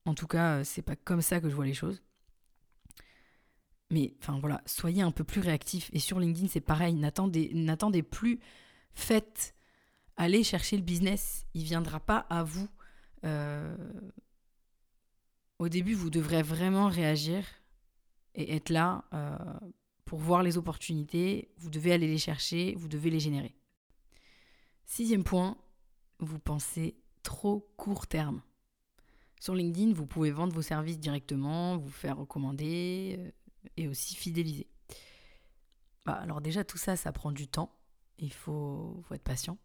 En 0.07 0.14
tout 0.14 0.26
cas, 0.26 0.64
c'est 0.64 0.83
pas 0.83 0.96
comme 0.96 1.22
ça 1.22 1.40
que 1.40 1.48
je 1.48 1.54
vois 1.54 1.66
les 1.66 1.72
choses. 1.72 2.02
Mais 3.92 4.16
enfin 4.20 4.40
voilà, 4.40 4.61
soyez 4.66 5.02
un 5.02 5.12
peu 5.12 5.22
plus 5.22 5.40
réactif. 5.40 5.88
Et 5.92 6.00
sur 6.00 6.18
LinkedIn, 6.18 6.48
c'est 6.48 6.61
pareil. 6.61 6.94
N'attendez, 6.94 7.52
n'attendez 7.54 8.02
plus. 8.02 8.40
Faites 8.92 9.54
allez 10.16 10.44
chercher 10.44 10.77
le 10.77 10.83
business. 10.83 11.46
Il 11.55 11.64
viendra 11.64 12.00
pas 12.00 12.18
à 12.31 12.42
vous. 12.42 12.68
Euh, 13.24 13.77
au 15.59 15.68
début, 15.68 15.94
vous 15.94 16.11
devrez 16.11 16.42
vraiment 16.42 16.88
réagir 16.88 17.44
et 18.35 18.57
être 18.57 18.70
là 18.70 19.05
euh, 19.12 19.37
pour 20.05 20.18
voir 20.18 20.42
les 20.42 20.59
opportunités, 20.59 21.50
vous 21.57 21.70
devez 21.70 21.92
aller 21.92 22.09
les 22.09 22.18
chercher, 22.18 22.74
vous 22.77 22.88
devez 22.88 23.11
les 23.11 23.20
générer. 23.20 23.55
Sixième 24.85 25.24
point, 25.24 25.57
vous 26.18 26.38
pensez 26.38 26.96
trop 27.22 27.72
court 27.77 28.07
terme. 28.07 28.42
Sur 29.40 29.55
LinkedIn, 29.55 29.92
vous 29.92 30.07
pouvez 30.07 30.31
vendre 30.31 30.55
vos 30.55 30.62
services 30.62 30.98
directement, 30.98 31.77
vous 31.77 31.90
faire 31.90 32.16
recommander 32.16 33.16
euh, 33.18 33.31
et 33.77 33.88
aussi 33.88 34.14
fidéliser. 34.16 34.66
Bah, 36.05 36.14
alors 36.14 36.40
déjà, 36.40 36.64
tout 36.64 36.79
ça, 36.79 36.96
ça 36.96 37.12
prend 37.12 37.33
du 37.33 37.48
temps. 37.48 37.74
Il 38.18 38.33
faut 38.33 39.03
être 39.11 39.22
patient. 39.22 39.59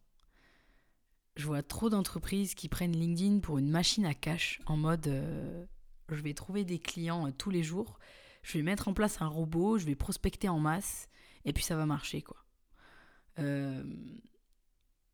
Je 1.35 1.45
vois 1.45 1.63
trop 1.63 1.89
d'entreprises 1.89 2.53
qui 2.53 2.67
prennent 2.69 2.95
LinkedIn 2.95 3.39
pour 3.39 3.57
une 3.57 3.69
machine 3.69 4.05
à 4.05 4.13
cash 4.13 4.59
en 4.65 4.75
mode 4.75 5.07
euh, 5.07 5.65
je 6.09 6.21
vais 6.21 6.33
trouver 6.33 6.65
des 6.65 6.79
clients 6.79 7.27
euh, 7.27 7.31
tous 7.31 7.49
les 7.49 7.63
jours, 7.63 7.99
je 8.43 8.57
vais 8.57 8.63
mettre 8.63 8.87
en 8.87 8.93
place 8.93 9.21
un 9.21 9.27
robot, 9.27 9.77
je 9.77 9.85
vais 9.85 9.95
prospecter 9.95 10.49
en 10.49 10.59
masse 10.59 11.07
et 11.45 11.53
puis 11.53 11.63
ça 11.63 11.75
va 11.75 11.85
marcher 11.85 12.21
quoi. 12.21 12.37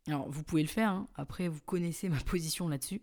Alors, 0.08 0.30
vous 0.30 0.44
pouvez 0.44 0.62
le 0.62 0.68
faire, 0.68 0.90
hein. 0.90 1.08
après, 1.16 1.48
vous 1.48 1.62
connaissez 1.62 2.10
ma 2.10 2.20
position 2.20 2.68
là-dessus. 2.68 3.02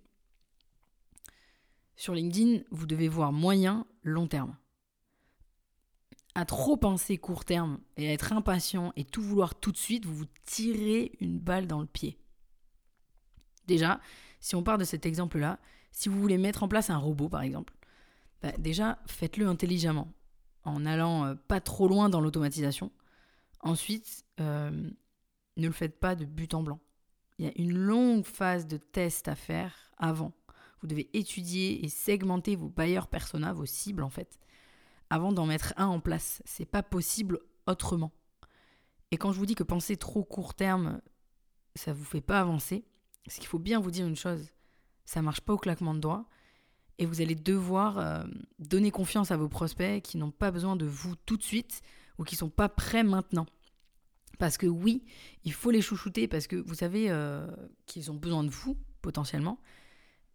Sur 1.97 2.15
LinkedIn, 2.15 2.63
vous 2.71 2.87
devez 2.87 3.09
voir 3.09 3.33
moyen, 3.33 3.87
long 4.03 4.27
terme. 4.27 4.57
À 6.35 6.47
trop 6.47 6.77
penser 6.77 7.19
court 7.19 7.45
terme 7.45 7.79
et 7.97 8.09
à 8.09 8.13
être 8.13 8.33
impatient 8.33 8.93
et 8.97 9.05
tout 9.05 9.21
vouloir 9.21 9.55
tout 9.55 9.71
de 9.71 9.77
suite, 9.77 10.07
vous 10.07 10.15
vous 10.15 10.29
tirez 10.47 11.13
une 11.21 11.39
balle 11.39 11.67
dans 11.67 11.81
le 11.81 11.87
pied. 11.87 12.19
Déjà, 13.67 14.01
si 14.41 14.55
on 14.57 14.63
part 14.63 14.79
de 14.79 14.85
cet 14.85 15.07
exemple-là, 15.07 15.59
si 15.93 16.09
vous 16.09 16.21
voulez 16.21 16.39
mettre 16.39 16.63
en 16.63 16.69
place 16.69 16.91
un 16.91 16.97
robot, 16.97 17.29
par 17.29 17.43
exemple, 17.43 17.75
bah, 18.43 18.53
déjà, 18.59 18.99
faites-le 19.07 19.47
intelligemment, 19.47 20.13
en 20.65 20.85
allant 20.85 21.27
euh, 21.27 21.35
pas 21.35 21.61
trop 21.61 21.87
loin 21.89 22.09
dans 22.09 22.21
l'automatisation. 22.21 22.91
Ensuite, 23.61 24.25
euh, 24.41 24.91
ne 25.57 25.67
le 25.67 25.73
faites 25.73 25.99
pas 26.01 26.15
de 26.15 26.25
but 26.25 26.55
en 26.55 26.63
blanc. 26.63 26.81
Il 27.39 27.45
y 27.45 27.49
a 27.49 27.53
une 27.57 27.77
longue 27.77 28.25
phase 28.25 28.67
de 28.67 28.77
test 28.77 29.29
à 29.29 29.35
faire 29.35 29.93
avant. 29.97 30.33
Vous 30.81 30.89
devez 30.89 31.09
étudier 31.13 31.85
et 31.85 31.89
segmenter 31.89 32.57
vos 32.57 32.69
bailleurs 32.69 33.07
persona, 33.07 33.53
vos 33.53 33.67
cibles 33.67 34.03
en 34.03 34.11
fait, 34.11 34.41
avant 35.11 35.33
d'en 35.33 35.47
mettre 35.47 35.73
un 35.77 35.87
en 35.87 36.01
place. 36.01 36.43
C'est 36.45 36.67
pas 36.67 36.83
possible 36.83 37.39
autrement. 37.67 38.13
Et 39.13 39.17
quand 39.17 39.33
je 39.33 39.39
vous 39.39 39.47
dis 39.47 39.55
que 39.55 39.63
penser 39.63 39.97
trop 39.97 40.25
court 40.25 40.55
terme, 40.55 41.01
ça 41.77 41.93
vous 41.93 42.05
fait 42.05 42.21
pas 42.21 42.41
avancer, 42.41 42.85
c'est 43.27 43.41
qu'il 43.41 43.49
faut 43.49 43.59
bien 43.59 43.81
vous 43.81 43.91
dire 43.91 44.07
une 44.07 44.17
chose. 44.17 44.51
Ça 45.05 45.23
marche 45.23 45.41
pas 45.41 45.53
au 45.53 45.59
claquement 45.59 45.95
de 45.95 46.01
doigts 46.01 46.27
et 46.99 47.07
vous 47.07 47.21
allez 47.21 47.35
devoir 47.35 47.99
euh, 47.99 48.25
donner 48.59 48.91
confiance 48.91 49.31
à 49.31 49.37
vos 49.37 49.49
prospects 49.49 50.03
qui 50.03 50.19
n'ont 50.19 50.31
pas 50.31 50.51
besoin 50.51 50.77
de 50.77 50.87
vous 50.87 51.17
tout 51.17 51.37
de 51.37 51.43
suite 51.43 51.83
ou 52.19 52.25
qui 52.25 52.37
sont 52.37 52.51
pas 52.51 52.69
prêts 52.69 53.03
maintenant. 53.03 53.47
Parce 54.39 54.57
que 54.59 54.67
oui, 54.67 55.05
il 55.45 55.53
faut 55.53 55.71
les 55.71 55.83
chouchouter 55.83 56.29
parce 56.29 56.47
que 56.47 56.57
vous 56.57 56.75
savez 56.75 57.11
euh, 57.11 57.47
qu'ils 57.87 58.11
ont 58.11 58.15
besoin 58.15 58.45
de 58.45 58.51
vous, 58.51 58.77
potentiellement, 59.01 59.59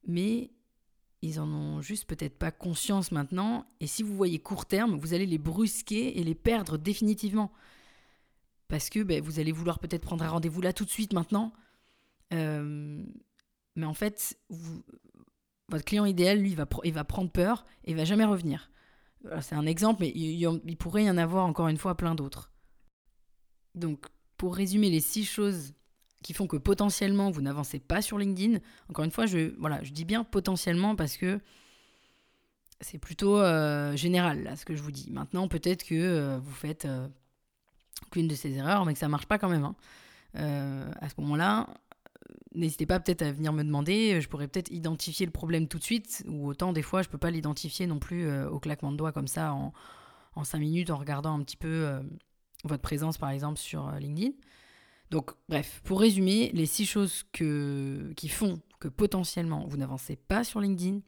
mais 0.06 0.52
ils 1.22 1.40
en 1.40 1.48
ont 1.52 1.82
juste 1.82 2.06
peut-être 2.06 2.38
pas 2.38 2.52
conscience 2.52 3.12
maintenant. 3.12 3.66
Et 3.80 3.88
si 3.88 4.04
vous 4.04 4.16
voyez 4.16 4.40
court 4.40 4.66
terme, 4.66 5.00
vous 5.00 5.14
allez 5.14 5.26
les 5.26 5.38
brusquer 5.38 6.20
et 6.20 6.24
les 6.24 6.36
perdre 6.36 6.78
définitivement. 6.78 7.52
Parce 8.68 8.90
que 8.90 9.02
ben, 9.02 9.22
vous 9.22 9.40
allez 9.40 9.52
vouloir 9.52 9.80
peut-être 9.80 10.04
prendre 10.04 10.24
un 10.24 10.30
rendez-vous 10.30 10.62
là 10.62 10.74
tout 10.74 10.86
de 10.86 10.90
suite 10.90 11.14
maintenant. 11.14 11.54
Euh, 12.34 13.04
mais 13.76 13.86
en 13.86 13.94
fait, 13.94 14.38
votre 15.70 15.86
client 15.86 16.06
idéal, 16.06 16.40
lui, 16.40 16.52
il 16.52 16.56
va, 16.56 16.68
il 16.84 16.94
va 16.94 17.04
prendre 17.04 17.32
peur 17.32 17.66
et 17.86 17.92
il 17.92 17.98
va 17.98 18.06
jamais 18.06 18.26
revenir. 18.26 18.70
C'est 19.42 19.56
un 19.56 19.66
exemple, 19.66 20.02
mais 20.02 20.10
il, 20.10 20.78
pourrait 20.78 21.04
y 21.04 21.10
en 21.10 21.18
avoir 21.18 21.46
encore 21.46 21.68
une 21.68 21.78
fois 21.78 21.96
plein 21.96 22.16
d'autres. 22.16 22.52
Donc, 23.76 24.06
pour 24.38 24.56
résumer 24.56 24.90
les 24.90 25.02
six 25.02 25.26
choses 25.26 25.74
qui 26.24 26.34
font 26.34 26.48
que 26.48 26.58
potentiellement 26.58 27.32
vous 27.32 27.42
n'avancez 27.42 27.80
pas 27.80 28.02
sur 28.02 28.18
LinkedIn, 28.18 28.60
encore 28.90 29.06
une 29.06 29.12
fois, 29.12 29.26
je, 29.26 29.54
voilà, 29.60 29.84
je 29.84 29.92
dis 29.92 30.06
bien 30.06 30.24
potentiellement 30.24 30.96
parce 30.96 31.18
que 31.18 31.40
c'est 32.82 33.00
plutôt 33.00 33.40
euh, 33.40 33.96
général 33.96 34.44
là 34.44 34.56
ce 34.56 34.66
que 34.66 34.76
je 34.76 34.82
vous 34.82 34.92
dis. 34.92 35.10
Maintenant, 35.12 35.48
peut-être 35.48 35.84
que 35.84 35.96
euh, 35.96 36.40
vous 36.40 36.54
faites 36.54 36.86
euh, 36.86 37.08
de 38.16 38.36
ces 38.36 38.54
erreurs, 38.56 38.86
mais 38.86 38.94
que 38.94 39.00
ça 39.00 39.10
marche 39.10 39.26
pas 39.26 39.38
quand 39.38 39.50
même. 39.50 39.64
Hein. 39.64 39.76
à 40.34 41.10
ce 41.10 41.16
moment-là, 41.22 41.68
n'hésitez 42.56 42.86
pas 42.86 43.00
peut-être 43.00 43.22
à 43.22 43.32
venir 43.32 43.54
me 43.54 43.64
demander. 43.64 44.22
Je 44.22 44.28
pourrais 44.28 44.48
peut-être 44.48 44.72
identifier 44.72 45.26
le 45.26 45.32
problème 45.32 45.68
tout 45.68 45.80
de 45.80 45.84
suite, 45.84 46.24
ou 46.28 46.48
autant 46.48 46.74
des 46.74 46.82
fois 46.82 47.02
je 47.02 47.10
peux 47.10 47.18
pas 47.18 47.32
l'identifier 47.32 47.88
non 47.88 48.00
plus 48.00 48.32
au 48.46 48.60
claquement 48.60 48.92
de 48.92 48.98
doigts 48.98 49.12
comme 49.12 49.28
ça 49.28 49.54
en, 49.54 49.74
en 50.36 50.44
cinq 50.44 50.60
minutes 50.60 50.90
en 50.90 50.98
regardant 50.98 51.34
un 51.38 51.44
petit 51.44 51.58
peu 51.58 52.02
votre 52.64 52.82
présence 52.82 53.18
par 53.18 53.30
exemple 53.30 53.60
sur 53.60 53.88
euh, 53.88 54.00
LinkedIn. 54.00 54.32
Donc 55.10 55.32
bref, 55.48 55.82
pour 55.86 56.02
résumer, 56.02 56.52
les 56.54 56.66
six 56.66 56.86
choses 56.86 57.24
que, 57.32 58.12
qui 58.18 58.28
font 58.28 58.62
que 58.80 58.88
potentiellement 58.88 59.66
vous 59.68 59.78
n'avancez 59.78 60.16
pas 60.16 60.44
sur 60.44 60.60
LinkedIn, 60.60 61.00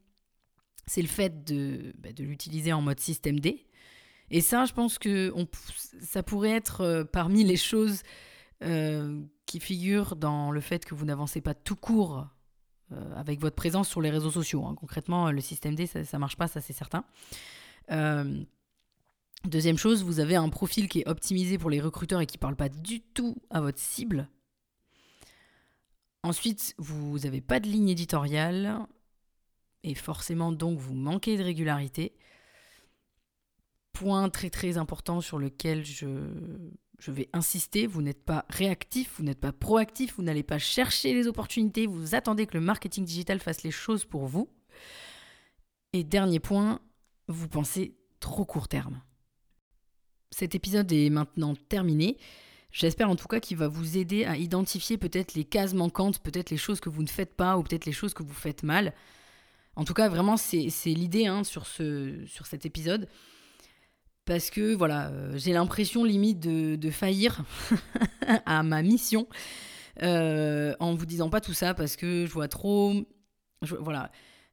c'est 0.86 1.02
le 1.02 1.08
fait 1.08 1.44
de, 1.44 1.94
bah, 1.98 2.14
de 2.14 2.24
l'utiliser 2.24 2.72
en 2.72 2.82
mode 2.82 3.00
système 3.00 3.40
D. 3.40 3.66
Et 4.32 4.42
ça, 4.42 4.66
je 4.66 4.74
pense 4.74 5.00
que 5.00 5.34
ça 6.02 6.24
pourrait 6.24 6.52
être 6.52 6.82
euh, 6.82 7.04
parmi 7.04 7.44
les 7.44 7.58
choses 7.58 8.04
euh, 8.64 9.22
qui 9.50 9.60
figurent 9.60 10.16
dans 10.16 10.52
le 10.52 10.62
fait 10.62 10.86
que 10.86 10.94
vous 10.94 11.06
n'avancez 11.06 11.42
pas 11.42 11.56
tout 11.56 11.76
court 11.76 12.28
avec 13.16 13.40
votre 13.40 13.56
présence 13.56 13.90
sur 13.90 14.00
les 14.00 14.12
réseaux 14.12 14.30
sociaux. 14.30 14.64
Hein. 14.64 14.76
Concrètement, 14.76 15.32
le 15.32 15.42
système 15.42 15.74
D, 15.74 15.88
ça 15.88 16.02
ne 16.02 16.18
marche 16.20 16.38
pas, 16.38 16.48
ça 16.48 16.62
c'est 16.62 16.74
certain. 16.74 17.04
Deuxième 19.46 19.78
chose, 19.78 20.04
vous 20.04 20.20
avez 20.20 20.36
un 20.36 20.50
profil 20.50 20.88
qui 20.88 21.00
est 21.00 21.08
optimisé 21.08 21.58
pour 21.58 21.72
les 21.72 21.82
recruteurs 21.82 22.22
et 22.22 22.28
qui 22.28 22.38
ne 22.38 22.42
parle 22.42 22.56
pas 22.56 22.70
du 22.70 23.02
tout 23.02 23.38
à 23.50 23.60
votre 23.60 23.80
cible. 23.80 24.30
Ensuite, 26.22 26.76
vous 26.78 27.18
n'avez 27.18 27.42
pas 27.42 27.60
de 27.60 27.68
ligne 27.68 27.90
éditoriale 27.90 28.86
et 29.82 29.96
forcément 29.96 30.52
donc 30.52 30.78
vous 30.78 30.94
manquez 30.94 31.38
de 31.38 31.44
régularité. 31.44 32.14
Point 33.94 34.30
très 34.30 34.52
très 34.52 34.78
important 34.78 35.22
sur 35.22 35.40
lequel 35.40 35.84
je, 35.84 36.06
je 37.00 37.12
vais 37.12 37.30
insister, 37.34 37.88
vous 37.88 38.02
n'êtes 38.02 38.24
pas 38.24 38.46
réactif, 38.50 39.14
vous 39.18 39.24
n'êtes 39.24 39.40
pas 39.40 39.52
proactif, 39.54 40.16
vous 40.18 40.24
n'allez 40.24 40.44
pas 40.44 40.60
chercher 40.60 41.14
les 41.14 41.28
opportunités, 41.28 41.88
vous 41.88 42.16
attendez 42.16 42.46
que 42.46 42.56
le 42.56 42.64
marketing 42.64 43.06
digital 43.06 43.40
fasse 43.40 43.64
les 43.64 43.72
choses 43.72 44.06
pour 44.06 44.28
vous. 44.28 44.50
Et 45.94 46.04
dernier 46.04 46.40
point, 46.40 46.82
vous 47.28 47.48
pensez 47.48 47.96
trop 48.20 48.46
court 48.46 48.68
terme. 48.68 49.02
Cet 50.32 50.56
épisode 50.56 50.92
est 50.92 51.10
maintenant 51.10 51.56
terminé. 51.56 52.18
J'espère 52.72 53.10
en 53.10 53.16
tout 53.16 53.28
cas 53.28 53.40
qu'il 53.40 53.58
va 53.58 53.68
vous 53.68 53.98
aider 53.98 54.26
à 54.26 54.38
identifier 54.38 54.98
peut-être 54.98 55.34
les 55.34 55.46
cases 55.46 55.74
manquantes, 55.74 56.20
peut-être 56.20 56.52
les 56.52 56.58
choses 56.58 56.80
que 56.80 56.90
vous 56.90 57.02
ne 57.02 57.08
faites 57.08 57.36
pas 57.36 57.58
ou 57.58 57.64
peut-être 57.64 57.86
les 57.86 57.92
choses 57.92 58.14
que 58.14 58.22
vous 58.22 58.34
faites 58.34 58.62
mal. 58.62 58.94
En 59.76 59.86
tout 59.86 59.94
cas, 59.94 60.10
vraiment, 60.10 60.38
c'est 60.38 60.68
l'idée 60.86 61.26
hein, 61.26 61.44
sur, 61.44 61.66
ce, 61.66 62.26
sur 62.28 62.46
cet 62.46 62.66
épisode. 62.66 63.08
Parce 64.30 64.52
que 64.52 64.76
voilà, 64.76 65.08
euh, 65.08 65.34
j'ai 65.38 65.54
l'impression 65.54 66.04
limite 66.04 66.40
de, 66.40 66.92
faillir 66.92 67.42
à 68.46 68.62
ma 68.62 68.84
mission 68.84 69.28
euh, 70.04 70.76
en 70.80 70.94
vous 70.94 71.08
disant 71.08 71.32
pas 71.32 71.42
tout 71.42 71.54
ça 71.54 71.74
parce 71.74 71.96
que 71.96 72.28
je 72.28 72.32
vois 72.32 72.48
trop. 72.48 72.94
voilà, 73.64 74.12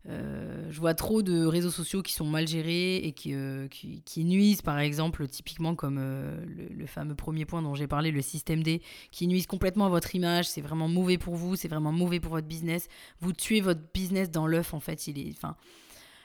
euh, 0.08 0.66
je 0.70 0.80
vois 0.80 0.94
trop 0.94 1.20
de 1.20 1.44
réseaux 1.44 1.70
sociaux 1.70 2.00
qui 2.00 2.14
sont 2.14 2.24
mal 2.24 2.48
gérés 2.48 2.96
et 2.96 3.12
qui, 3.12 3.34
qui, 3.70 4.24
nuisent, 4.24 4.62
par 4.62 4.78
exemple, 4.78 5.28
typiquement 5.28 5.74
comme 5.74 5.98
le, 5.98 6.86
fameux 6.86 7.14
premier 7.14 7.44
point 7.44 7.60
dont 7.60 7.74
j'ai 7.74 7.86
parlé, 7.86 8.10
le 8.12 8.22
système 8.22 8.62
D, 8.62 8.80
qui 9.10 9.26
nuisent 9.26 9.46
complètement 9.46 9.84
à 9.84 9.90
votre 9.90 10.14
image. 10.14 10.48
C'est 10.48 10.62
vraiment 10.62 10.88
mauvais 10.88 11.18
pour 11.18 11.34
vous, 11.34 11.54
c'est 11.54 11.68
vraiment 11.68 11.92
mauvais 11.92 12.18
pour 12.18 12.32
votre 12.32 12.48
business. 12.48 12.88
Vous 13.20 13.34
tuez 13.34 13.60
votre 13.60 13.82
business 13.92 14.30
dans 14.30 14.46
l'œuf, 14.46 14.72
en 14.72 14.80
fait. 14.80 15.06
Il 15.06 15.18
est, 15.18 15.32
enfin, 15.32 15.54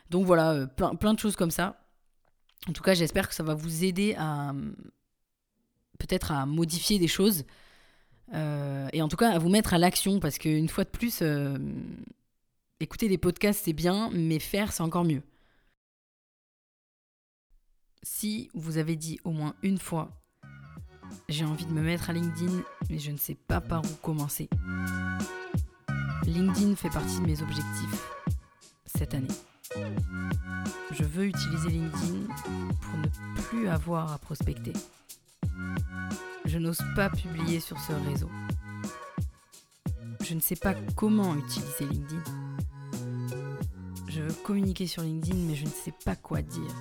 donc 0.10 0.26
voilà, 0.26 0.68
plein, 0.68 0.96
plein 0.96 1.14
de 1.14 1.20
choses 1.20 1.36
comme 1.36 1.52
ça. 1.52 1.82
En 2.67 2.74
tout 2.74 2.84
cas, 2.84 2.93
j'espère 2.93 3.28
que 3.28 3.34
ça 3.34 3.43
va 3.43 3.56
vous 3.56 3.84
aider 3.84 4.15
à 4.17 4.54
peut-être 5.97 6.32
à 6.32 6.45
modifier 6.45 7.00
des 7.00 7.08
choses. 7.08 7.43
et 8.34 9.02
en 9.02 9.08
tout 9.08 9.17
cas, 9.17 9.32
à 9.32 9.39
vous 9.39 9.50
mettre 9.50 9.74
à 9.74 9.78
l'action, 9.78 10.19
parce 10.19 10.38
qu'une 10.38 10.69
fois 10.69 10.84
de 10.84 10.89
plus 10.89 11.24
écouter 12.80 13.08
des 13.08 13.17
podcasts, 13.17 13.62
c'est 13.65 13.74
bien, 13.74 14.10
mais 14.12 14.39
faire, 14.39 14.74
c'est 14.74 14.84
encore 14.84 15.06
mieux. 15.06 15.21
Si 18.04 18.50
vous 18.54 18.78
avez 18.78 18.95
dit 18.95 19.19
au 19.24 19.32
moins 19.32 19.56
une 19.62 19.78
fois, 19.78 20.10
j'ai 21.30 21.45
envie 21.45 21.65
de 21.65 21.71
me 21.71 21.82
mettre 21.82 22.10
à 22.10 22.13
LinkedIn, 22.13 22.63
mais 22.89 22.97
je 22.97 23.12
ne 23.12 23.17
sais 23.17 23.36
pas 23.36 23.62
par 23.62 23.84
où 23.84 23.95
commencer. 24.02 24.50
LinkedIn 26.26 26.76
fait 26.76 26.89
partie 26.89 27.19
de 27.19 27.28
mes 27.28 27.41
objectifs 27.41 28.08
cette 28.86 29.13
année. 29.13 29.28
Je 30.91 31.03
veux 31.03 31.25
utiliser 31.25 31.69
LinkedIn 31.69 32.27
pour 32.81 32.99
ne 32.99 33.41
plus 33.41 33.67
avoir 33.67 34.12
à 34.12 34.17
prospecter. 34.17 34.73
Je 36.45 36.57
n'ose 36.57 36.81
pas 36.95 37.10
publier 37.10 37.60
sur 37.60 37.79
ce 37.79 37.93
réseau. 38.10 38.29
Je 40.23 40.34
ne 40.36 40.39
sais 40.39 40.55
pas 40.55 40.73
comment 40.95 41.36
utiliser 41.36 41.86
LinkedIn. 41.86 42.23
Je 44.07 44.21
veux 44.21 44.34
communiquer 44.43 44.88
sur 44.88 45.03
LinkedIn, 45.03 45.38
mais 45.47 45.55
je 45.55 45.65
ne 45.65 45.69
sais 45.69 45.93
pas 46.03 46.15
quoi 46.15 46.41
dire. 46.41 46.75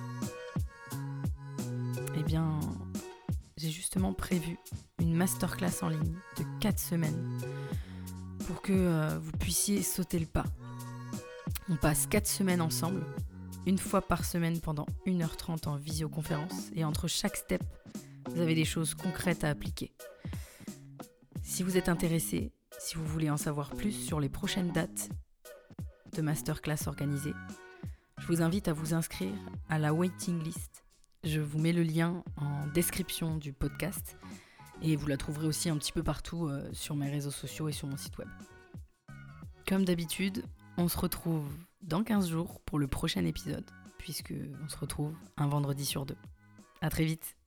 Eh 2.17 2.23
bien, 2.23 2.59
j'ai 3.57 3.69
justement 3.69 4.13
prévu 4.13 4.57
une 4.99 5.15
masterclass 5.15 5.83
en 5.83 5.89
ligne 5.89 6.15
de 6.37 6.43
4 6.59 6.79
semaines 6.79 7.39
pour 8.47 8.61
que 8.61 8.73
euh, 8.73 9.19
vous 9.19 9.31
puissiez 9.31 9.81
sauter 9.81 10.19
le 10.19 10.25
pas. 10.25 10.45
On 11.71 11.77
passe 11.77 12.05
4 12.05 12.27
semaines 12.27 12.59
ensemble, 12.59 13.05
une 13.65 13.77
fois 13.77 14.01
par 14.01 14.25
semaine 14.25 14.59
pendant 14.59 14.85
1h30 15.07 15.69
en 15.69 15.77
visioconférence, 15.77 16.69
et 16.75 16.83
entre 16.83 17.07
chaque 17.07 17.37
step, 17.37 17.63
vous 18.29 18.41
avez 18.41 18.55
des 18.55 18.65
choses 18.65 18.93
concrètes 18.93 19.45
à 19.45 19.49
appliquer. 19.49 19.93
Si 21.43 21.63
vous 21.63 21.77
êtes 21.77 21.87
intéressé, 21.87 22.51
si 22.77 22.97
vous 22.97 23.05
voulez 23.05 23.29
en 23.29 23.37
savoir 23.37 23.69
plus 23.69 23.93
sur 23.93 24.19
les 24.19 24.27
prochaines 24.27 24.73
dates 24.73 25.11
de 26.13 26.21
masterclass 26.21 26.87
organisées, 26.87 27.33
je 28.19 28.27
vous 28.27 28.41
invite 28.41 28.67
à 28.67 28.73
vous 28.73 28.93
inscrire 28.93 29.33
à 29.69 29.79
la 29.79 29.93
waiting 29.93 30.43
list. 30.43 30.83
Je 31.23 31.39
vous 31.39 31.57
mets 31.57 31.71
le 31.71 31.83
lien 31.83 32.21
en 32.35 32.67
description 32.73 33.37
du 33.37 33.53
podcast 33.53 34.17
et 34.81 34.97
vous 34.97 35.07
la 35.07 35.15
trouverez 35.15 35.47
aussi 35.47 35.69
un 35.69 35.77
petit 35.77 35.93
peu 35.93 36.03
partout 36.03 36.47
euh, 36.47 36.69
sur 36.73 36.97
mes 36.97 37.09
réseaux 37.09 37.31
sociaux 37.31 37.69
et 37.69 37.71
sur 37.71 37.87
mon 37.87 37.95
site 37.95 38.17
web. 38.17 38.27
Comme 39.65 39.85
d'habitude, 39.85 40.43
on 40.81 40.87
se 40.87 40.97
retrouve 40.97 41.45
dans 41.83 42.03
15 42.03 42.27
jours 42.27 42.59
pour 42.61 42.79
le 42.79 42.87
prochain 42.87 43.23
épisode, 43.25 43.69
puisque 43.99 44.33
on 44.63 44.67
se 44.67 44.77
retrouve 44.77 45.13
un 45.37 45.47
vendredi 45.47 45.85
sur 45.85 46.07
deux. 46.07 46.17
À 46.81 46.89
très 46.89 47.05
vite 47.05 47.37